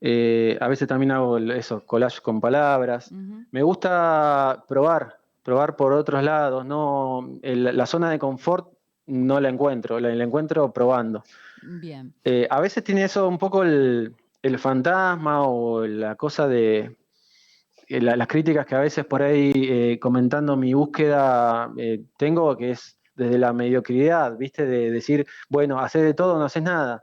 [0.00, 3.12] Eh, a veces también hago eso, collage con palabras.
[3.12, 6.64] Me gusta probar, probar por otros lados.
[6.64, 8.72] No, la zona de confort
[9.04, 11.24] no la encuentro, la encuentro probando.
[11.66, 12.14] Bien.
[12.24, 14.14] Eh, a veces tiene eso un poco el,
[14.58, 16.96] fantasma o la cosa de
[17.88, 21.72] eh, las críticas que a veces por ahí eh, comentando mi búsqueda
[22.18, 24.66] tengo, que es desde la mediocridad, ¿viste?
[24.66, 27.02] De decir, bueno, haces de todo, no haces nada.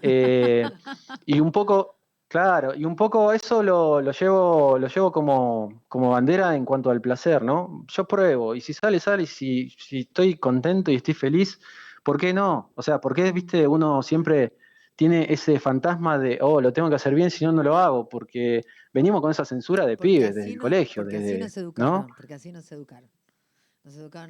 [0.00, 6.54] y un poco, Claro, y un poco eso lo, llevo, lo llevo como, como, bandera
[6.54, 7.86] en cuanto al placer, ¿no?
[7.88, 11.58] Yo pruebo, y si sale, sale, y si, si, estoy contento y estoy feliz,
[12.02, 12.72] ¿por qué no?
[12.74, 14.56] O sea, ¿por qué, viste, uno siempre
[14.96, 18.08] tiene ese fantasma de, oh, lo tengo que hacer bien, si no, no lo hago?
[18.08, 21.02] Porque venimos con esa censura de pibes, desde el colegio.
[21.02, 23.08] Porque desde, así nos educaron, porque así nos educaron.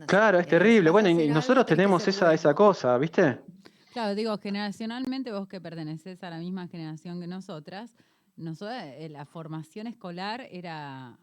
[0.07, 0.91] claro, es terrible.
[0.91, 3.41] Bueno, y nosotros tenemos esa, esa cosa, ¿viste?
[3.93, 7.95] Claro, digo, generacionalmente vos que perteneces a la misma generación que nosotras,
[8.37, 11.19] nosotras eh, la formación escolar era,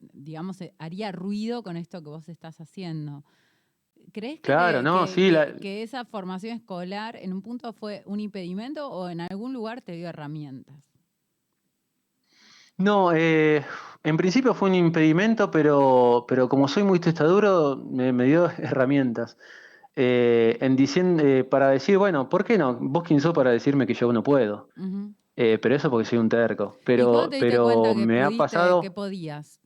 [0.00, 3.24] digamos, eh, haría ruido con esto que vos estás haciendo.
[4.12, 5.30] ¿Crees claro, que, no, sí,
[5.60, 9.92] que, esa formación escolar en un punto fue un impedimento o en algún lugar te
[9.92, 10.74] dio herramientas?
[12.78, 13.62] No, eh,
[14.04, 19.36] en principio fue un impedimento, pero, pero como soy muy testaduro, me, me dio herramientas.
[19.98, 22.76] Eh, en diciendo, eh, para decir, bueno, ¿por qué no?
[22.78, 24.68] Vos quién sos para decirme que yo no puedo.
[25.38, 26.78] Eh, pero eso porque soy un terco.
[26.84, 28.80] Pero, pero me ha pasado.
[28.80, 29.60] que podías?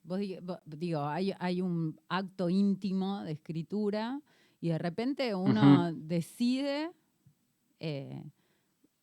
[0.66, 4.20] digo, hay, un acto íntimo de escritura
[4.60, 6.90] y de repente uno decide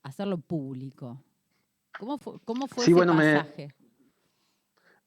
[0.03, 1.23] hacerlo público.
[1.97, 3.73] ¿Cómo fue, cómo fue ese pasaje?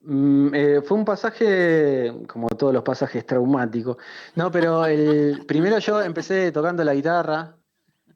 [0.01, 3.97] Mm, eh, fue un pasaje, como todos los pasajes, traumáticos.
[4.35, 7.55] No, pero el, primero yo empecé tocando la guitarra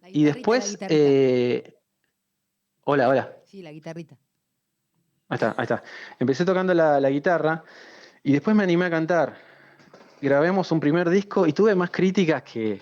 [0.07, 0.77] y después...
[0.81, 1.77] Eh,
[2.83, 3.34] hola, hola.
[3.55, 4.17] Sí, la guitarrita.
[5.29, 5.81] Ahí está, ahí está.
[6.19, 7.63] Empecé tocando la, guitarra
[8.21, 9.37] y después me animé a cantar.
[10.21, 12.81] Grabemos un primer disco y tuve más críticas que,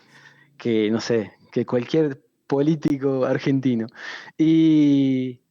[0.58, 3.86] que no sé, que cualquier político argentino.
[4.36, 5.42] Y,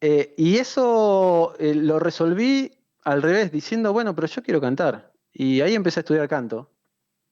[0.00, 5.12] eh, y eso eh, lo resolví al revés, diciendo, bueno, pero yo quiero cantar.
[5.34, 6.70] Y ahí empecé a estudiar canto.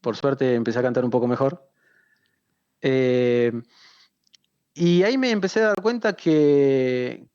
[0.03, 1.71] Por suerte empecé a cantar un poco mejor.
[2.83, 3.51] Eh,
[4.75, 7.27] y ahí me empecé a dar cuenta que,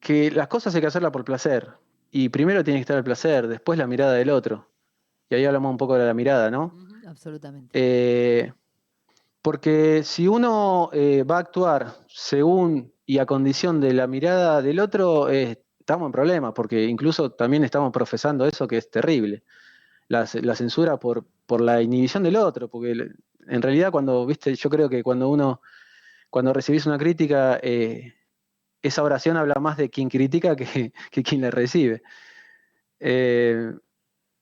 [0.00, 1.70] que las cosas hay que hacerlas por placer.
[2.10, 4.68] Y primero tiene que estar el placer, después la mirada del otro.
[5.28, 6.72] Y ahí hablamos un poco de la mirada, ¿no?
[7.06, 8.52] absolutamente.
[9.42, 15.30] porque si uno va a actuar según y a condición de la mirada del otro,
[15.30, 19.44] eh, estamos en problemas, porque incluso también estamos profesando eso que es terrible.
[20.08, 22.92] La, censura por, por la inhibición del otro, porque
[23.48, 25.60] en realidad cuando, viste, yo creo que cuando uno,
[26.30, 28.14] cuando recibís una crítica, eh,
[28.82, 32.02] esa oración habla más de quien critica que, que quien la recibe.
[33.00, 33.72] Eh,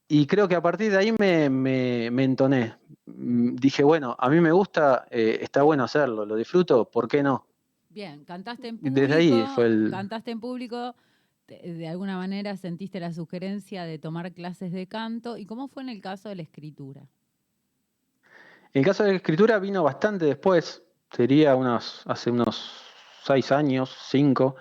[0.08, 2.76] y creo que a partir de ahí me, me, entoné.
[3.06, 7.46] Mm, dije, bueno, a mí me gusta, está bueno hacerlo, lo disfruto, ¿por qué no?
[7.88, 9.00] Bien, cantaste en público.
[9.00, 9.88] Desde ahí fue el...
[9.90, 10.94] Cantaste en público,
[11.46, 15.36] de alguna manera sentiste la sugerencia de tomar clases de canto.
[15.36, 17.02] ¿Y cómo fue en el caso de la escritura?
[18.72, 20.82] En el caso de la escritura vino bastante después,
[21.14, 22.82] sería unos, hace unos
[23.22, 24.56] seis años, cinco,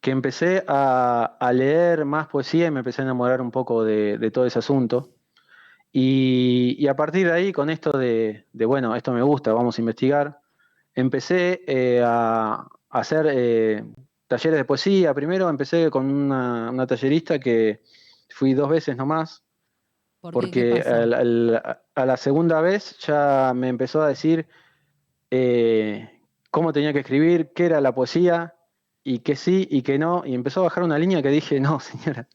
[0.00, 4.46] que empecé a, leer más poesía y me empecé a enamorar un poco de, todo
[4.46, 5.10] ese asunto.
[5.92, 10.40] Y, a partir de ahí, con esto de, bueno, esto me gusta, vamos a investigar,
[10.94, 13.84] empecé eh, a, hacer eh,
[14.26, 15.14] talleres de poesía.
[15.14, 17.82] Primero empecé con una, tallerista que
[18.28, 19.42] fui dos veces nomás,
[20.20, 20.82] porque
[21.94, 24.46] a la segunda vez ya me empezó a decir
[25.30, 28.54] eh, cómo tenía que escribir, qué era la poesía,
[29.04, 31.80] y que sí y que no, y empezó a bajar una línea que dije, no,
[31.80, 32.28] señora,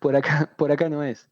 [0.00, 1.28] por acá, por acá no es.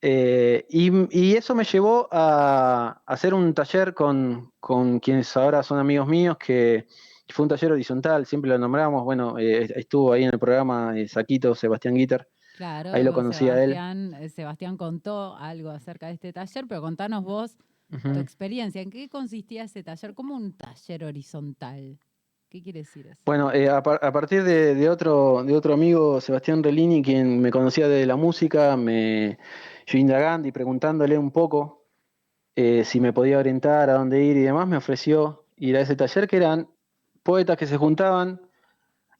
[0.00, 4.52] Eh, y, eso me llevó a, hacer un taller con,
[5.00, 6.86] quienes ahora son amigos míos, que
[7.28, 9.04] fue un taller horizontal, siempre lo nombramos.
[9.04, 12.28] Bueno, eh, estuvo ahí en el programa eh, Saquito, Sebastián Guitar.
[12.56, 13.76] Claro, ahí lo conocía él.
[14.30, 17.56] Sebastián contó algo acerca de este taller, pero contanos vos
[17.90, 18.82] tu experiencia.
[18.82, 20.14] ¿En qué consistía ese taller?
[20.14, 21.98] ¿Cómo un taller horizontal?
[22.48, 23.20] ¿Qué quiere decir eso?
[23.26, 28.16] Bueno, a, partir de, otro, de otro amigo, Sebastián Relini, quien me conocía de la
[28.16, 29.38] música, me,
[29.86, 31.84] yo indagando y preguntándole un poco
[32.56, 35.94] eh, si me podía orientar a dónde ir y demás, me ofreció ir a ese
[35.94, 36.68] taller que eran
[37.22, 38.40] poetas que se juntaban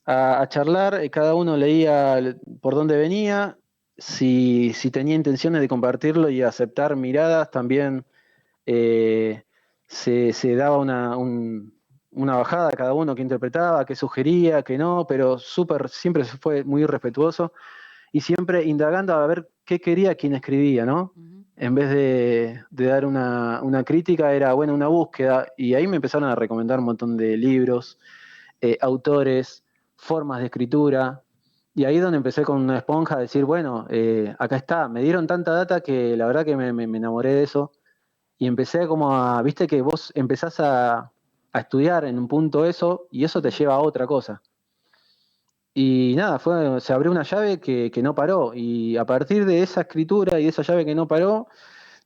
[0.06, 2.18] a, charlar, eh, cada uno leía
[2.62, 3.58] por dónde venía,
[3.98, 8.06] si, tenía intenciones de compartirlo y aceptar miradas, también
[8.70, 9.44] eh,
[9.86, 15.38] se, daba una, una bajada a cada uno que interpretaba, que sugería, que no, pero
[15.38, 17.52] súper, siempre fue muy respetuoso
[18.12, 21.14] y siempre indagando a ver qué quería quien escribía, ¿no?
[21.56, 26.34] En vez de, dar una, crítica, era, bueno, una búsqueda, y ahí me empezaron a
[26.34, 27.98] recomendar un montón de libros,
[28.60, 29.64] eh, autores,
[29.96, 31.22] formas de escritura,
[31.74, 35.02] y ahí es donde empecé con una esponja a decir, bueno, eh, acá está, me
[35.02, 37.72] dieron tanta data que la verdad que me, enamoré de eso,
[38.38, 41.10] y empecé como a, viste que vos empezás a,
[41.52, 44.42] a estudiar en un punto eso, y eso te lleva a otra cosa.
[45.74, 48.52] y nada, fue, se abrió una llave que, que, no paró.
[48.54, 51.48] Y a partir de esa escritura y esa llave que no paró,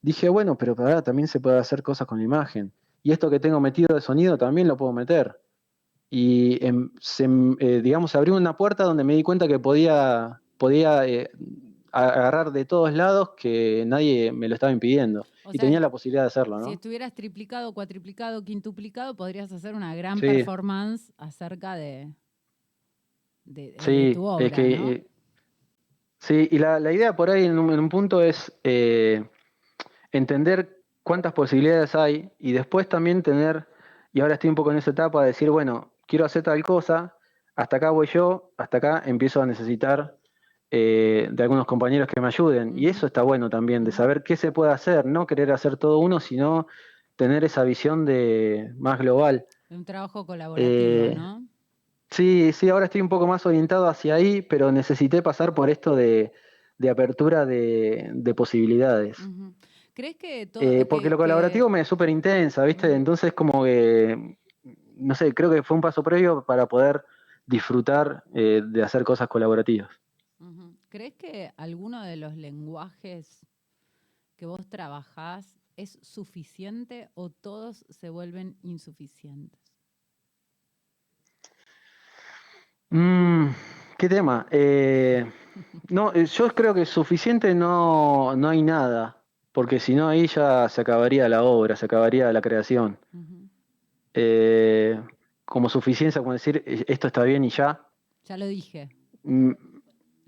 [0.02, 2.72] dije, bueno, pero ahora también se puede hacer cosas con la imagen.
[3.02, 5.40] Y esto que tengo metido de sonido también lo puedo meter.
[6.10, 6.60] Y
[7.00, 7.24] se,
[7.60, 11.30] eh, digamos, se abrió una puerta donde me di cuenta que podía, podía eh,
[11.90, 15.26] agarrar de todos lados que nadie me lo estaba impidiendo.
[15.50, 16.66] Y tenía la posibilidad de hacerlo, ¿no?
[16.66, 22.12] Si estuvieras triplicado, cuatriplicado, quintuplicado, podrías hacer una gran performance acerca de,
[23.78, 25.06] sí, es que, eh,
[26.18, 29.24] sí, y la, idea por ahí en un, punto es eh,
[30.12, 33.68] entender cuántas posibilidades hay y después también tener,
[34.12, 37.16] y ahora estoy un poco en esa etapa de decir, bueno, quiero hacer tal cosa,
[37.54, 40.18] hasta acá voy yo, hasta acá empiezo a necesitar
[40.74, 42.78] eh, de algunos compañeros que me ayuden.
[42.78, 45.98] Y eso está bueno también, de saber qué se puede hacer, no querer hacer todo
[45.98, 46.66] uno, sino
[47.14, 49.44] tener esa visión de más global.
[49.68, 51.46] Un trabajo colaborativo, ¿no?
[52.08, 55.94] Sí, sí, ahora estoy un poco más orientado hacia ahí, pero necesité pasar por esto
[55.94, 56.32] de,
[56.90, 59.18] apertura de, posibilidades.
[59.92, 60.62] ¿Crees que todo.?
[60.62, 62.94] Eh, porque lo colaborativo me es súper intensa, ¿viste?
[62.94, 64.38] Entonces, como que.
[64.96, 67.04] No sé, creo que fue un paso previo para poder
[67.44, 70.01] disfrutar eh, de hacer cosas colaborativas.
[70.92, 73.46] ¿Crees que alguno de los lenguajes
[74.36, 79.58] que vos trabajás es suficiente o todos se vuelven insuficientes?
[82.90, 83.46] Mm,
[83.96, 84.46] ¿Qué tema?
[84.50, 85.24] Eh,
[85.88, 89.16] no, eh, yo creo que suficiente no, no hay nada,
[89.52, 92.98] porque si no ahí ya se acabaría la obra, se acabaría la creación.
[94.12, 95.00] Eh,
[95.46, 97.80] como suficiencia, como decir, esto está bien y ya.
[98.26, 98.90] Ya lo dije.
[99.22, 99.52] Mm,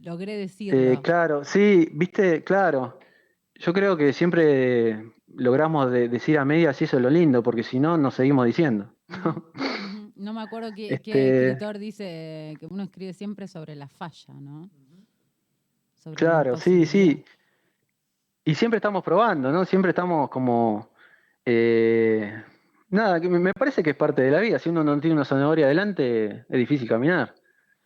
[0.05, 1.01] Logré decirlo.
[1.03, 2.99] claro, sí, viste, claro.
[3.55, 7.81] Yo creo que siempre logramos decir a medias y eso es lo lindo, porque si
[7.81, 8.93] no, nos seguimos diciendo.
[10.17, 14.71] No me acuerdo qué, este escritor dice que uno escribe siempre sobre la falla, ¿no?
[16.15, 17.25] claro, sí, sí.
[18.45, 19.65] Y siempre estamos probando, ¿no?
[19.65, 20.91] Siempre estamos como...
[21.45, 22.43] Eh,
[22.91, 24.59] nada, me parece que es parte de la vida.
[24.59, 27.35] Si uno no tiene una zanahoria adelante, es difícil caminar.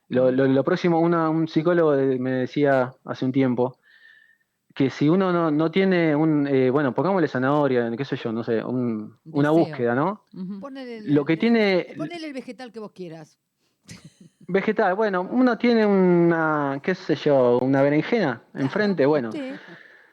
[0.09, 3.79] Lo, lo, próximo, un psicólogo me decía hace un tiempo,
[4.75, 8.44] que si uno no, no tiene un, eh, bueno, pongámosle zanahoria, qué sé yo, no
[8.44, 10.23] sé, una búsqueda, ¿no?
[11.05, 11.94] Lo que tiene...
[11.97, 13.38] Ponele el vegetal que vos quieras.
[14.51, 19.31] Vegetal, bueno, uno tiene una, qué sé yo, una berenjena enfrente, bueno.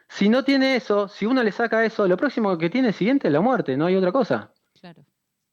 [0.08, 3.32] Si no tiene eso, si uno le saca eso, lo próximo que tiene siguiente es
[3.32, 4.52] la muerte, no hay otra cosa.
[4.80, 5.04] Claro.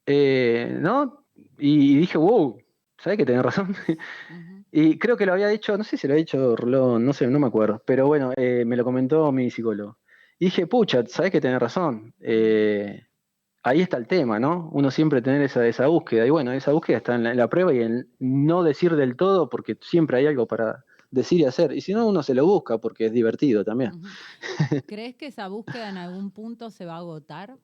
[0.08, 1.24] Eh, ¿No?
[1.58, 2.63] Y, dije, wow,
[3.04, 3.76] ¿sabes que tenés razón?
[4.76, 7.28] Y creo que lo había dicho, no sé si lo había dicho Rolón, no sé,
[7.28, 10.00] no me acuerdo, pero bueno, eh, me lo comentó mi psicólogo.
[10.40, 12.16] Y dije, pucha, sabes que tenés razón.
[12.20, 13.06] Eh,
[13.62, 14.72] ahí está el tema, ¿no?
[14.74, 16.26] Uno siempre tener esa, esa búsqueda.
[16.26, 19.78] Y bueno, esa búsqueda está en la, prueba y en no decir del todo, porque
[19.80, 21.72] siempre hay algo para decir y hacer.
[21.74, 24.02] Y si no, uno se lo busca porque es divertido también.
[24.88, 27.56] ¿Crees que esa búsqueda en algún punto se va a agotar?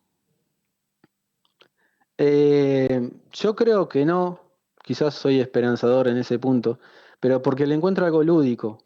[2.20, 4.49] Eh, yo creo que no
[4.90, 6.80] quizás soy esperanzador en ese punto,
[7.20, 8.80] pero porque le encuentro algo lúdico.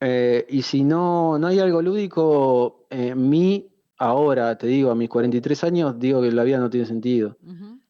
[0.00, 5.10] Eh, y si no, no hay algo lúdico, en mí, ahora, te digo, a mis
[5.10, 7.36] 43 años, digo que la vida no tiene sentido.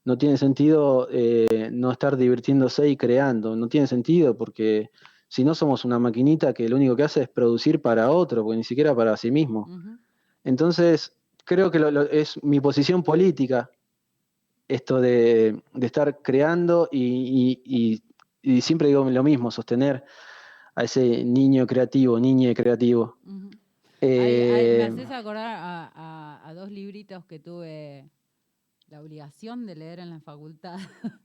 [0.04, 3.54] No tiene sentido eh, no estar divirtiéndose y creando.
[3.54, 4.90] No tiene sentido porque
[5.28, 8.56] si no somos una maquinita que lo único que hace es producir para otro, porque
[8.56, 9.68] ni siquiera para sí mismo.
[10.42, 11.12] Entonces,
[11.44, 13.70] creo que es mi posición política
[14.68, 18.02] esto de, estar creando y,
[18.60, 20.04] siempre digo lo mismo, sostener
[20.74, 23.16] a ese niño creativo, niñe creativo.
[23.24, 23.50] me
[24.00, 28.08] eh, haces acordar a, dos libritos que tuve
[28.88, 30.78] la obligación de leer en la facultad.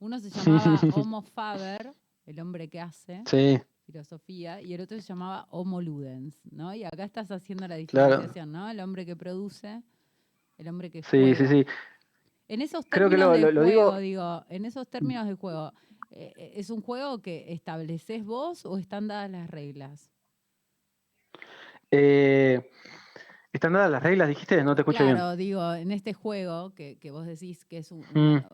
[0.00, 1.92] Uno se llamaba Homo Faber,
[2.26, 3.22] el hombre que hace
[3.84, 6.74] filosofía, y el otro se llamaba Homo Ludens, ¿no?
[6.74, 8.68] Y acá estás haciendo la diferenciación, ¿no?
[8.68, 9.82] El hombre que produce,
[10.58, 11.66] el hombre que Sí, sí, sí.
[12.48, 14.44] En esos términos de juego, digo...
[14.48, 15.72] en esos términos de juego,
[16.10, 20.10] eh, eh, ¿es un juego que estableces vos o están dadas las reglas?
[21.90, 22.70] Eh,
[23.52, 24.64] ¿Están dadas las reglas, dijiste?
[24.64, 25.16] No te escucho bien.
[25.16, 28.44] Claro, digo, en este juego que, vos decís que es, un, mm.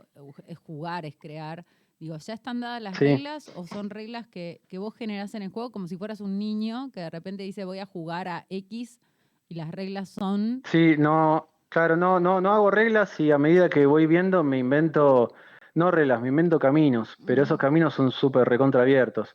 [0.49, 1.65] es jugar, es crear,
[2.01, 5.51] digo, ¿ya están dadas las reglas o son reglas que, que vos generás en el
[5.51, 9.01] juego como si fueras un niño que de repente dice voy a jugar a X
[9.49, 10.63] y las reglas son...
[10.65, 14.59] Sí, no, Claro, no, no, no hago reglas y a medida que voy viendo me
[14.59, 15.35] invento,
[15.75, 19.35] no reglas, me invento caminos, pero esos caminos son súper recontraabiertos.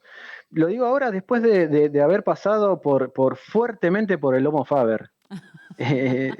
[0.50, 5.12] Lo digo ahora después de, haber pasado por, por fuertemente por el Homo Faber.
[5.82, 6.34] Eh,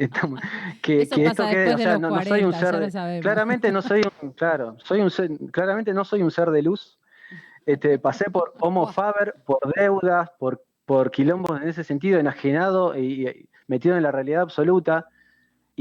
[0.82, 2.92] que, esto que, o sea, no, soy un ser,
[3.22, 5.10] claramente no soy un, claro, soy un
[5.52, 6.98] claramente no soy un ser de luz.
[7.66, 13.30] Este, pasé por Homo Faber, por deudas, por, por quilombos en ese sentido, enajenado y,
[13.30, 15.08] y metido en la realidad absoluta.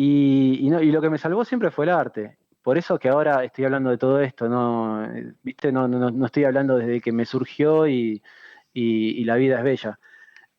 [0.00, 2.38] Y, y no- y lo que me salvó siempre fue el arte.
[2.62, 5.08] Por eso que ahora estoy hablando de todo esto, no,
[5.42, 5.72] ¿viste?
[5.72, 8.22] No, no, no estoy hablando desde que me surgió y,
[9.24, 10.00] la vida es bella.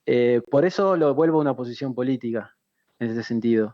[0.05, 2.57] Eh, por eso lo vuelvo a una posición política,
[2.99, 3.73] en ese sentido.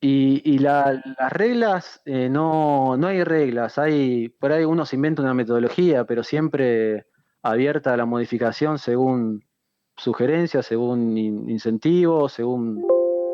[0.00, 4.94] Y, y la- las reglas, eh, no, no hay reglas, hay, por ahí uno se
[4.96, 7.06] inventa una metodología, pero siempre
[7.42, 9.44] abierta a la modificación según
[9.96, 12.86] sugerencias, según in- incentivos, según,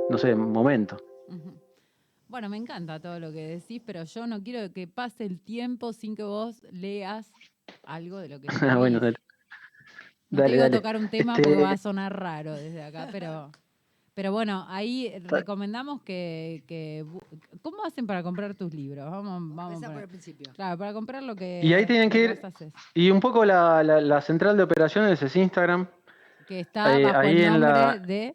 [0.09, 0.99] no sé, momento.
[2.29, 5.93] Bueno, me encanta todo lo que decís, pero yo no quiero que pase el tiempo
[5.93, 7.31] sin que vos leas
[7.85, 8.47] algo de lo que
[8.77, 9.17] Ah, bueno, dale.
[10.31, 10.77] No te Dale, digo dale.
[10.77, 13.53] tocar un tema Este- porque va a sonar raro desde acá, pero,
[14.15, 17.05] pero bueno, ahí recomendamos que,
[17.63, 19.09] ¿Cómo hacen para comprar tus libros?
[19.09, 20.53] Vamos, vamos Empezá por- por el principio.
[20.55, 23.45] Claro, para comprar lo que, Y ahí tienen lo que ir- haces, Y un poco
[23.45, 25.87] la, la- la central de operaciones es Instagram,
[26.49, 28.35] que está eh, bajo ahí el en nombre la- de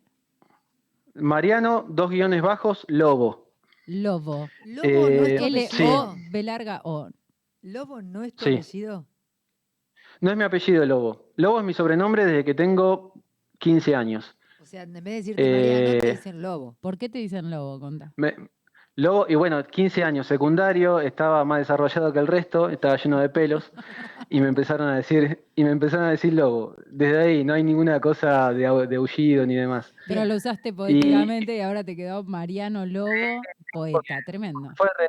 [1.22, 3.52] Mariano, dos guiones bajos, Lobo.
[3.88, 4.50] Lobo.
[4.66, 5.86] Lobo no Eh, es tu L sí.
[6.32, 7.10] B larga O.
[7.62, 8.54] Lobo no es tu Sí.
[8.56, 9.06] apellido.
[10.22, 11.32] No es mi apellido Lobo.
[11.36, 13.14] Lobo es mi sobrenombre desde que tengo
[13.58, 14.36] 15 años.
[14.62, 16.76] O sea, en vez de decirte Mariano, te Eh, dicen Lobo.
[16.82, 17.80] ¿Por qué te dicen lobo?
[17.80, 18.14] Conta.
[18.18, 18.36] Me-
[18.96, 23.30] Lobo, y bueno, 15 años, secundario, estaba más desarrollado que el resto, estaba lleno de
[23.30, 23.72] pelos,
[24.30, 26.76] y me empezaron a decir, y me empezaron a decir lobo.
[26.88, 29.94] Desde ahí no hay ninguna cosa de, de aullido ni demás.
[30.06, 34.20] Pero lo usaste poéticamente y ahora te quedó Mariano Lobo, poeta.
[34.26, 34.72] Tremendo.
[34.76, 35.08] Fue re,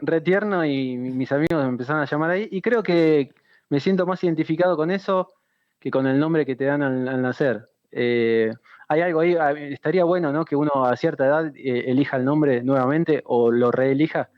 [0.00, 3.32] re tierno y mi- mis amigos me empezaron a llamar ahí, y creo que
[3.68, 5.28] me siento más identificado con eso
[5.78, 7.68] que con el nombre que te dan al, al nacer.
[7.92, 8.52] Eh,
[8.90, 10.44] hay algo ahí, a- estaría bueno, ¿no?
[10.44, 14.30] Que uno a cierta edad eh, elija el nombre nuevamente o lo reelija,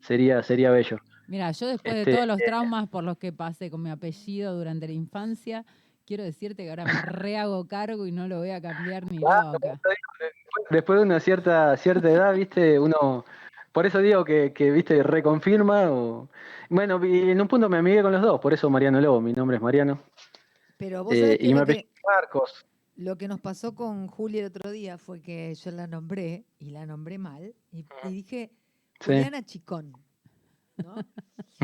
[0.00, 0.96] sería, sería bello.
[1.28, 4.56] Mira, yo después de Este, todos los traumas por los que pasé con mi apellido
[4.56, 5.66] durante la infancia,
[6.06, 9.78] quiero decirte que ahora me rehago cargo y no lo voy a cambiar ni loca.
[10.70, 13.26] Después de una cierta, cierta edad, viste, uno,
[13.70, 16.26] por eso digo que, que viste, reconfirma o...
[16.70, 19.34] Bueno, y en un punto me amigué con los dos, por eso Mariano Lobo, mi
[19.34, 20.00] nombre es Mariano.
[20.78, 22.64] Pero vos Eh, sabés que y me Marcos.
[23.00, 26.70] Lo que nos pasó con Julia el otro día fue que yo la nombré y
[26.70, 28.52] la nombré mal y, y dije
[29.00, 29.06] Sí.
[29.06, 30.04] Juliana Chicón.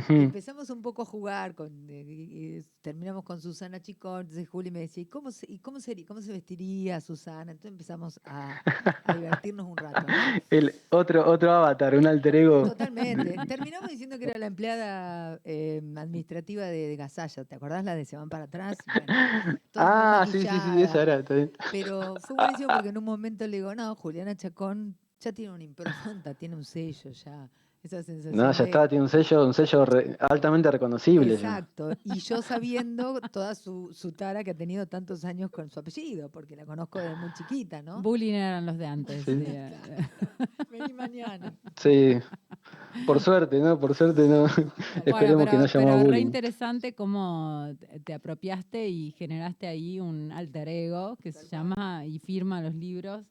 [0.08, 5.02] Empezamos un poco a jugar, con, eh, terminamos con Susana Chicón, entonces Juli me decía,
[5.02, 7.52] ¿y cómo se, y cómo sería, cómo se vestiría Susana?
[7.52, 8.60] Entonces empezamos a,
[9.04, 10.02] a divertirnos un rato.
[10.02, 10.06] ¿no?
[10.50, 12.68] El otro, otro avatar, un alter ego.
[12.68, 13.36] Totalmente.
[13.46, 17.44] Terminamos diciendo que era la empleada eh, administrativa de, de Gasalla.
[17.44, 18.76] ¿Te acordás la de Se van para atrás?
[18.86, 21.24] Bueno, Ah, sí, sí, sí, esa era.
[21.72, 25.64] Pero fue buenísimo porque en un momento le digo, no, Juliana Chacón ya tiene una
[25.64, 27.48] impronta, tiene un sello ya.
[27.82, 28.34] Esa sensación.
[28.36, 31.28] No, ya de- está, tiene un sello, un sello re- altamente reconocible.
[31.36, 31.58] ya.
[31.58, 31.92] Exacto.
[32.04, 36.28] Y yo sabiendo toda su, su tara que ha tenido tantos años con su apellido,
[36.30, 38.02] porque la conozco desde muy chiquita, ¿no?
[38.02, 39.24] Bullying eran los de antes.
[39.24, 39.44] Sí.
[40.70, 41.54] Vení mañana.
[41.76, 42.14] Sí.
[43.06, 43.78] Por suerte, ¿no?
[43.78, 44.46] Por suerte, no.
[45.04, 46.22] Esperemos que no haya pero más re bullying.
[46.22, 52.18] interesante cómo te- te apropiaste y generaste ahí un alter ego que se llama y
[52.18, 53.22] firma los libros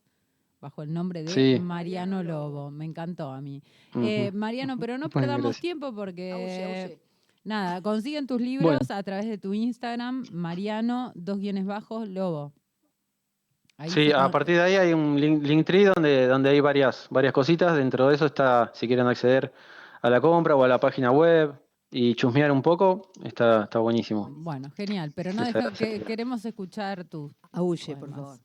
[0.65, 1.59] bajo el nombre de Sí.
[1.61, 2.71] Mariano Lobo.
[2.71, 3.61] Me encantó a mí.
[3.97, 4.31] Eh.
[4.33, 5.09] Mariano, pero no
[5.53, 6.97] perdamos tiempo porque
[7.43, 12.51] nada, consiguen tus libros a través de tu Instagram, Mariano, dos guiones bajos, Lobo.
[13.77, 17.33] Ahí Sí, a partir de ahí hay un link, Linktree donde, donde hay varias, varias
[17.33, 17.75] cositas.
[17.77, 19.53] Dentro de eso está, si quieren acceder
[20.01, 21.53] a la compra o a la página web
[21.91, 24.27] y chusmear un poco, está, está buenísimo.
[24.31, 28.39] Bueno, genial, pero no deja- que, queremos escuchar tus Aulle, por favor.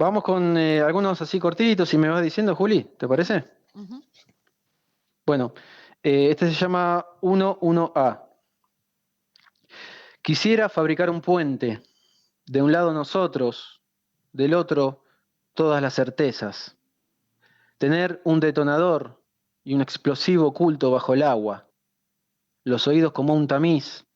[0.00, 3.44] Vamos con eh, algunos así cortitos, si me vas diciendo, Juli, ¿te parece?
[5.26, 5.52] Bueno,
[6.02, 8.22] eh, este se llama 11A.
[10.22, 11.82] Quisiera fabricar un puente,
[12.46, 13.82] de un lado nosotros,
[14.32, 15.04] del otro
[15.52, 16.78] todas las certezas.
[17.76, 19.22] Tener un detonador
[19.64, 21.68] y un explosivo oculto bajo el agua.
[22.64, 24.06] Los oídos como un tamiz,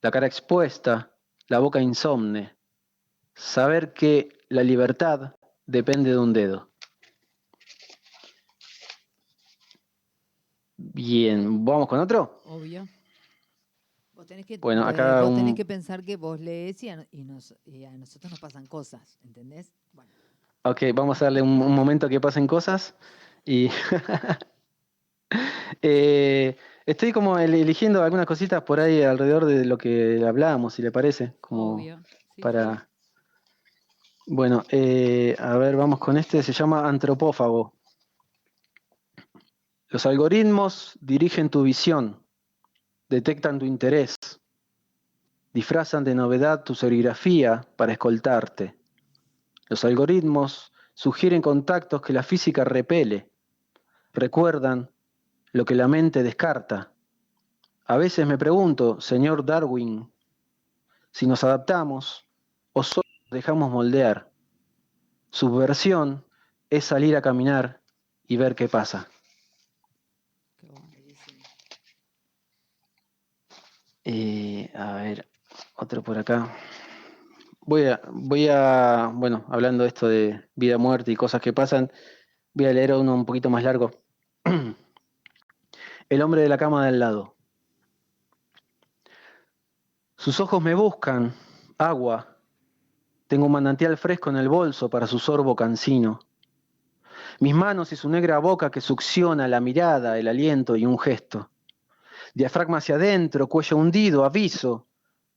[0.00, 1.14] la cara expuesta,
[1.48, 2.56] la boca insomne.
[3.34, 5.34] Saber que la libertad
[5.66, 6.70] depende de un dedo.
[10.76, 12.40] Bien, ¿vamos con otro?
[12.46, 12.86] Obvio.
[14.14, 17.06] Vos tenés que, Bueno, acá vos tenés un- que pensar que vos lees y a,
[17.12, 19.72] y nos- y a nosotros nos pasan cosas, ¿entendés?
[19.92, 20.10] Bueno,
[20.64, 22.94] Ok, vamos a darle un, un momento que pasen cosas.
[23.44, 23.68] Y
[25.82, 30.82] Eh, estoy como el- eligiendo algunas cositas por ahí alrededor de lo que hablábamos, si
[30.82, 31.34] le parece.
[31.40, 32.02] Como Obvio.
[32.34, 32.88] Sí, para.
[34.30, 36.42] Bueno, eh, a ver, vamos con este.
[36.42, 37.72] Se llama antropófago.
[39.88, 42.22] Los algoritmos dirigen tu visión,
[43.08, 44.16] detectan tu interés,
[45.54, 48.78] disfrazan de novedad tu serigrafía para escoltarte.
[49.70, 53.30] Los algoritmos sugieren contactos que la física repele,
[54.12, 54.90] recuerdan
[55.52, 56.92] lo que la mente descarta.
[57.86, 60.12] A veces me pregunto, señor Darwin,
[61.12, 62.28] si nos adaptamos
[62.74, 64.30] o solo dejamos moldear.
[65.30, 66.24] Subversión
[66.70, 67.80] es salir a caminar
[68.26, 69.08] y ver qué pasa.
[74.04, 75.28] Eh, a ver,
[75.76, 76.54] otro por acá.
[77.60, 81.92] Voy a, voy a, bueno, hablando de esto de vida, muerte y cosas que pasan,
[82.54, 83.90] voy a leer uno un poquito más largo.
[86.08, 87.36] El hombre de la cama de al lado.
[90.16, 91.34] Sus ojos me buscan,
[91.76, 92.37] agua.
[93.28, 96.20] Tengo un manantial fresco en el bolso para su sorbo cansino.
[97.40, 101.50] Mis manos y su negra boca que succiona la mirada, el aliento y un gesto.
[102.32, 104.86] Diafragma hacia adentro, cuello hundido, aviso.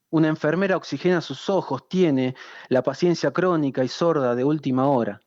[0.10, 2.34] Una enfermera oxigena sus ojos, tiene
[2.70, 5.20] la paciencia crónica y sorda de última hora.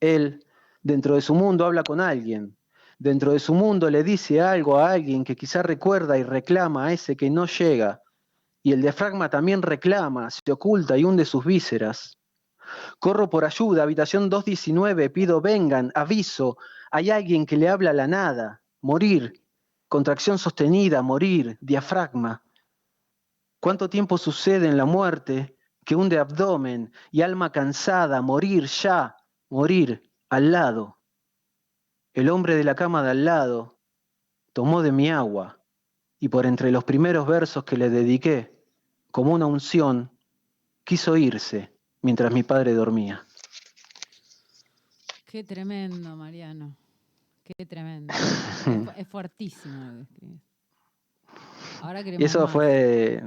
[0.00, 0.46] Él,
[0.82, 2.56] dentro de su mundo, habla con alguien.
[2.98, 6.92] Dentro de su mundo le dice algo a alguien que quizá recuerda y reclama a
[6.94, 8.02] ese que no llega,
[8.68, 12.18] y el diafragma también reclama, se oculta y hunde sus vísceras.
[12.98, 16.58] Corro por ayuda, habitación 219, pido vengan, aviso,
[16.90, 19.42] hay alguien que le habla a la nada, morir,
[19.88, 22.44] contracción sostenida, morir, diafragma.
[23.58, 25.56] ¿Cuánto tiempo sucede en la muerte
[25.86, 29.16] que hunde abdomen y alma cansada, morir ya,
[29.48, 30.98] morir al lado?
[32.12, 33.78] El hombre de la cama de al lado
[34.52, 35.58] tomó de mi agua
[36.18, 38.57] y por entre los primeros versos que le dediqué,
[39.18, 40.12] como una unción,
[40.84, 43.26] quiso irse mientras mi padre dormía.
[45.26, 46.76] Qué tremendo, Mariano.
[47.42, 48.14] Qué tremendo.
[48.96, 50.06] es, fuertísimo
[51.82, 53.20] Ahora y eso fue,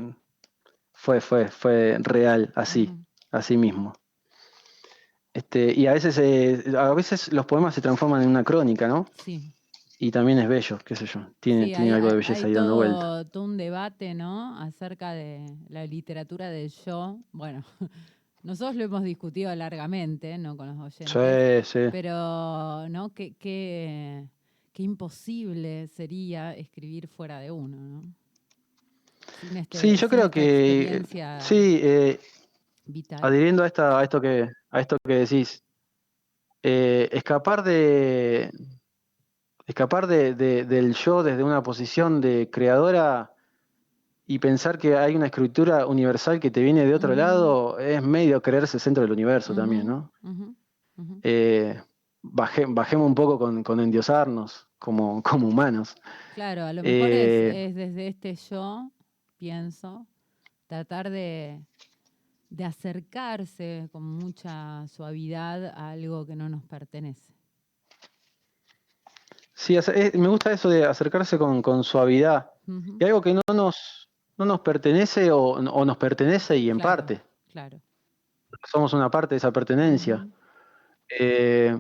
[0.94, 2.90] fue, fue, fue real, así,
[3.30, 3.92] así mismo.
[5.34, 9.08] Este, y a veces, eh, a veces los poemas se transforman en una crónica, ¿no?
[9.26, 9.54] Sí
[10.04, 13.24] y también es bello, qué sé yo, tiene, tiene algo de belleza ahí dando vuelta.
[13.26, 14.60] todo un debate, ¿no?
[14.60, 17.20] Acerca de la literatura del yo.
[17.32, 17.64] Bueno,
[18.42, 20.58] nosotros lo hemos discutido largamente, ¿no?
[20.58, 21.68] Con los oyentes.
[21.68, 21.90] Sí, sí.
[21.92, 23.14] Pero, ¿no?
[23.14, 24.28] Qué, qué,
[24.78, 28.04] imposible sería escribir fuera de uno, ¿no?
[29.56, 31.04] Este, sí, yo creo que
[31.42, 32.20] sí, eh,
[33.22, 35.64] adhiriendo a, esta, a esto que a esto que decís,
[36.64, 38.50] eh, escapar de,
[39.68, 43.34] escapar de, del yo desde una posición de creadora
[44.26, 48.42] y pensar que hay una escritura universal que te viene de otro lado es medio
[48.42, 50.12] creerse centro del universo también, ¿no?
[51.24, 51.82] Eh,
[52.22, 55.96] bajemos un poco con, endiosarnos como, como, humanos.
[56.36, 58.92] Claro, a lo mejor es, eh, desde este yo,
[59.38, 60.06] pienso,
[60.68, 61.62] tratar de,
[62.50, 67.41] de acercarse con mucha suavidad a algo que no nos pertenece.
[69.62, 72.50] Sí, eh, me gusta eso de acercarse con, suavidad.
[73.00, 77.22] Y algo que no nos, no nos pertenece o, nos pertenece y en parte.
[77.52, 77.80] Claro.
[78.72, 80.28] Somos una parte de esa pertenencia.
[81.08, 81.80] Eh,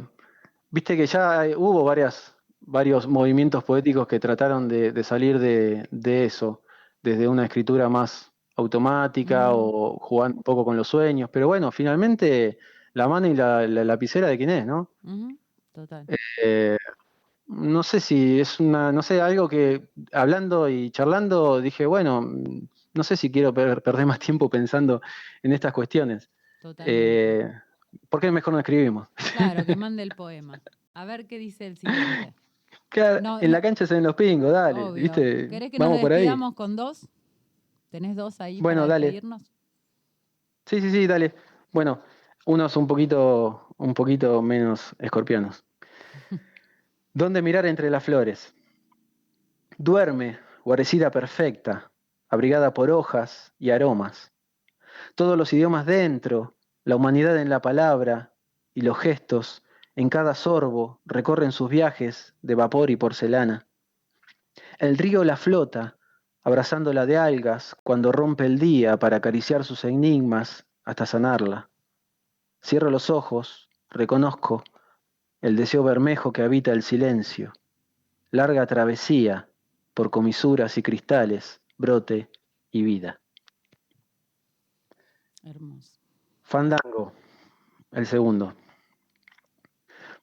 [0.70, 6.62] viste que ya hubo varias, varios movimientos poéticos que trataron de, salir de, eso,
[7.02, 11.32] desde una escritura más automática o jugando un poco con los sueños.
[11.34, 12.60] Pero bueno, finalmente
[12.94, 14.92] la mano y la, lapicera de quién es, ¿no?
[15.74, 16.06] Total.
[16.44, 16.78] Eh,
[17.52, 22.26] no sé si es una, no sé, algo que hablando y charlando dije, bueno,
[22.94, 25.02] no sé si quiero perder más tiempo pensando
[25.44, 26.30] en estas cuestiones.
[26.86, 27.52] Eh,
[28.10, 29.10] ¿Por qué mejor no escribimos?
[29.36, 30.62] Claro, que mande el poema.
[30.94, 32.34] A ver qué dice el siguiente.
[32.88, 34.92] Claro, en la cancha se ven los pingos, dale.
[34.94, 35.50] ¿viste?
[35.50, 37.08] ¿Querés que Vamos nos despidamos con dos?
[37.90, 39.22] ¿Tenés dos ahí bueno, para dale.
[40.66, 41.34] Sí, sí, sí, dale.
[41.74, 42.02] Bueno,
[42.46, 45.66] unos un poquito, un poquito menos escorpianos.
[47.14, 48.56] ¿Dónde mirar entre las flores?
[49.78, 51.92] Duerme, guarecida perfecta,
[52.30, 54.32] abrigada por hojas y aromas.
[55.16, 56.56] Todos los idiomas dentro,
[56.86, 58.34] la humanidad en la palabra
[58.74, 59.62] y los gestos
[59.98, 63.68] en cada sorbo recorren sus viajes de vapor y porcelana.
[64.78, 65.98] El río la flota,
[66.44, 71.70] abrazándola de algas cuando rompe el día para acariciar sus enigmas hasta sanarla.
[72.64, 74.64] Cierro los ojos, reconozco
[75.42, 77.54] el deseo bermejo que habita el silencio,
[78.30, 79.50] larga travesía
[79.94, 82.30] por comisuras y cristales, brote
[82.72, 83.20] y vida.
[85.44, 86.00] Hermoso.
[86.44, 87.14] Fandango,
[87.92, 88.54] el segundo.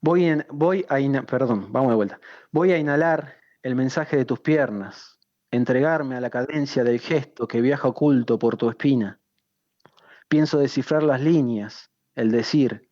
[0.00, 2.20] Voy, en, voy a perdón, vamos de vuelta.
[2.52, 5.18] Voy a inhalar el mensaje de tus piernas,
[5.50, 9.20] entregarme a la cadencia del gesto que viaja oculto por tu espina.
[10.28, 12.87] Pienso descifrar las líneas, el decir,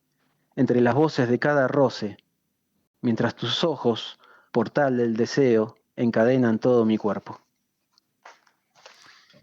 [0.56, 2.16] entre las voces de cada roce,
[3.02, 4.18] mientras tus ojos,
[4.52, 7.40] portal del deseo, encadenan todo mi cuerpo.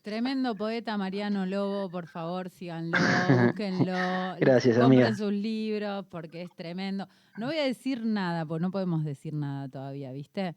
[0.01, 2.97] Tremendo poeta Mariano Lobo, por favor, síganlo,
[3.47, 4.35] búsquenlo.
[4.39, 5.15] Gracias, compren amiga.
[5.15, 7.07] sus libros porque es tremendo.
[7.37, 10.55] No voy a decir nada, porque no podemos decir nada todavía, ¿viste?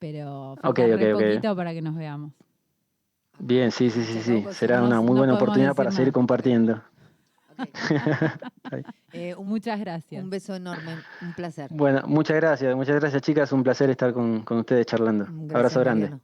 [0.00, 1.22] Pero falta Ok, re ok, ok.
[1.26, 2.32] poquito para que nos veamos.
[3.38, 4.44] Bien, sí, sí, sí, sí.
[4.50, 6.82] Será una muy no buena oportunidad para seguir compartiendo.
[9.12, 10.22] Eh, un, Muchas gracias.
[10.22, 10.92] un beso enorme,
[11.22, 11.70] un placer.
[11.72, 15.24] Bueno, muchas gracias, muchas gracias chicas, un placer estar con, con ustedes charlando.
[15.24, 16.18] Gracias, Abrazo grande.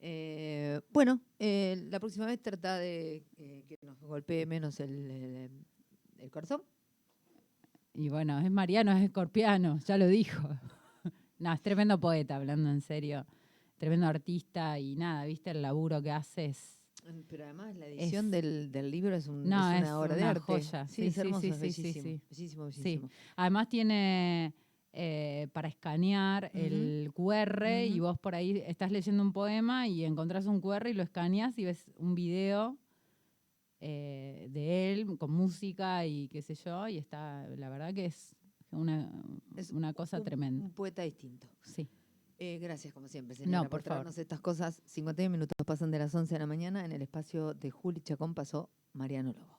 [0.00, 5.66] Eh, bueno, eh, la próxima vez trata de eh, que nos golpee menos el, el-
[6.18, 6.62] el corazón.
[7.94, 10.46] Y bueno, es Mariano, es escorpiano, ya lo dijo.
[11.38, 13.26] no, es tremendo poeta, hablando en serio.
[13.78, 15.50] Tremendo artista y nada, ¿viste?
[15.52, 16.77] El laburo que hace es
[17.28, 20.22] Pero además la edición Es- del, del libro es, un- No, es es una de
[20.22, 20.40] arte.
[20.40, 20.86] joya.
[20.88, 22.20] Sí, Sí, es hermoso, sí, bellísimo, sí.
[22.30, 23.10] bellísimo, bellísimo.
[23.36, 24.54] Además tiene
[24.92, 30.46] eh, para escanear el QR y vos por ahí estás leyendo un poema y encontrás
[30.46, 32.76] un QR y lo escaneas y ves un video
[33.80, 38.34] eh, de él con música y qué sé yo y está, la verdad que es
[38.70, 39.10] una,
[39.56, 40.64] Es una cosa un, tremenda.
[40.64, 41.46] Un poeta distinto.
[41.62, 41.88] Sí.
[42.38, 43.84] Eh, gracias, como siempre, señora, por por favor.
[43.84, 44.80] traernos estas cosas.
[44.86, 46.84] 51 minutos pasan de las 11 de la mañana.
[46.84, 49.57] En el espacio de Juli Chacón pasó Mariano Lobo.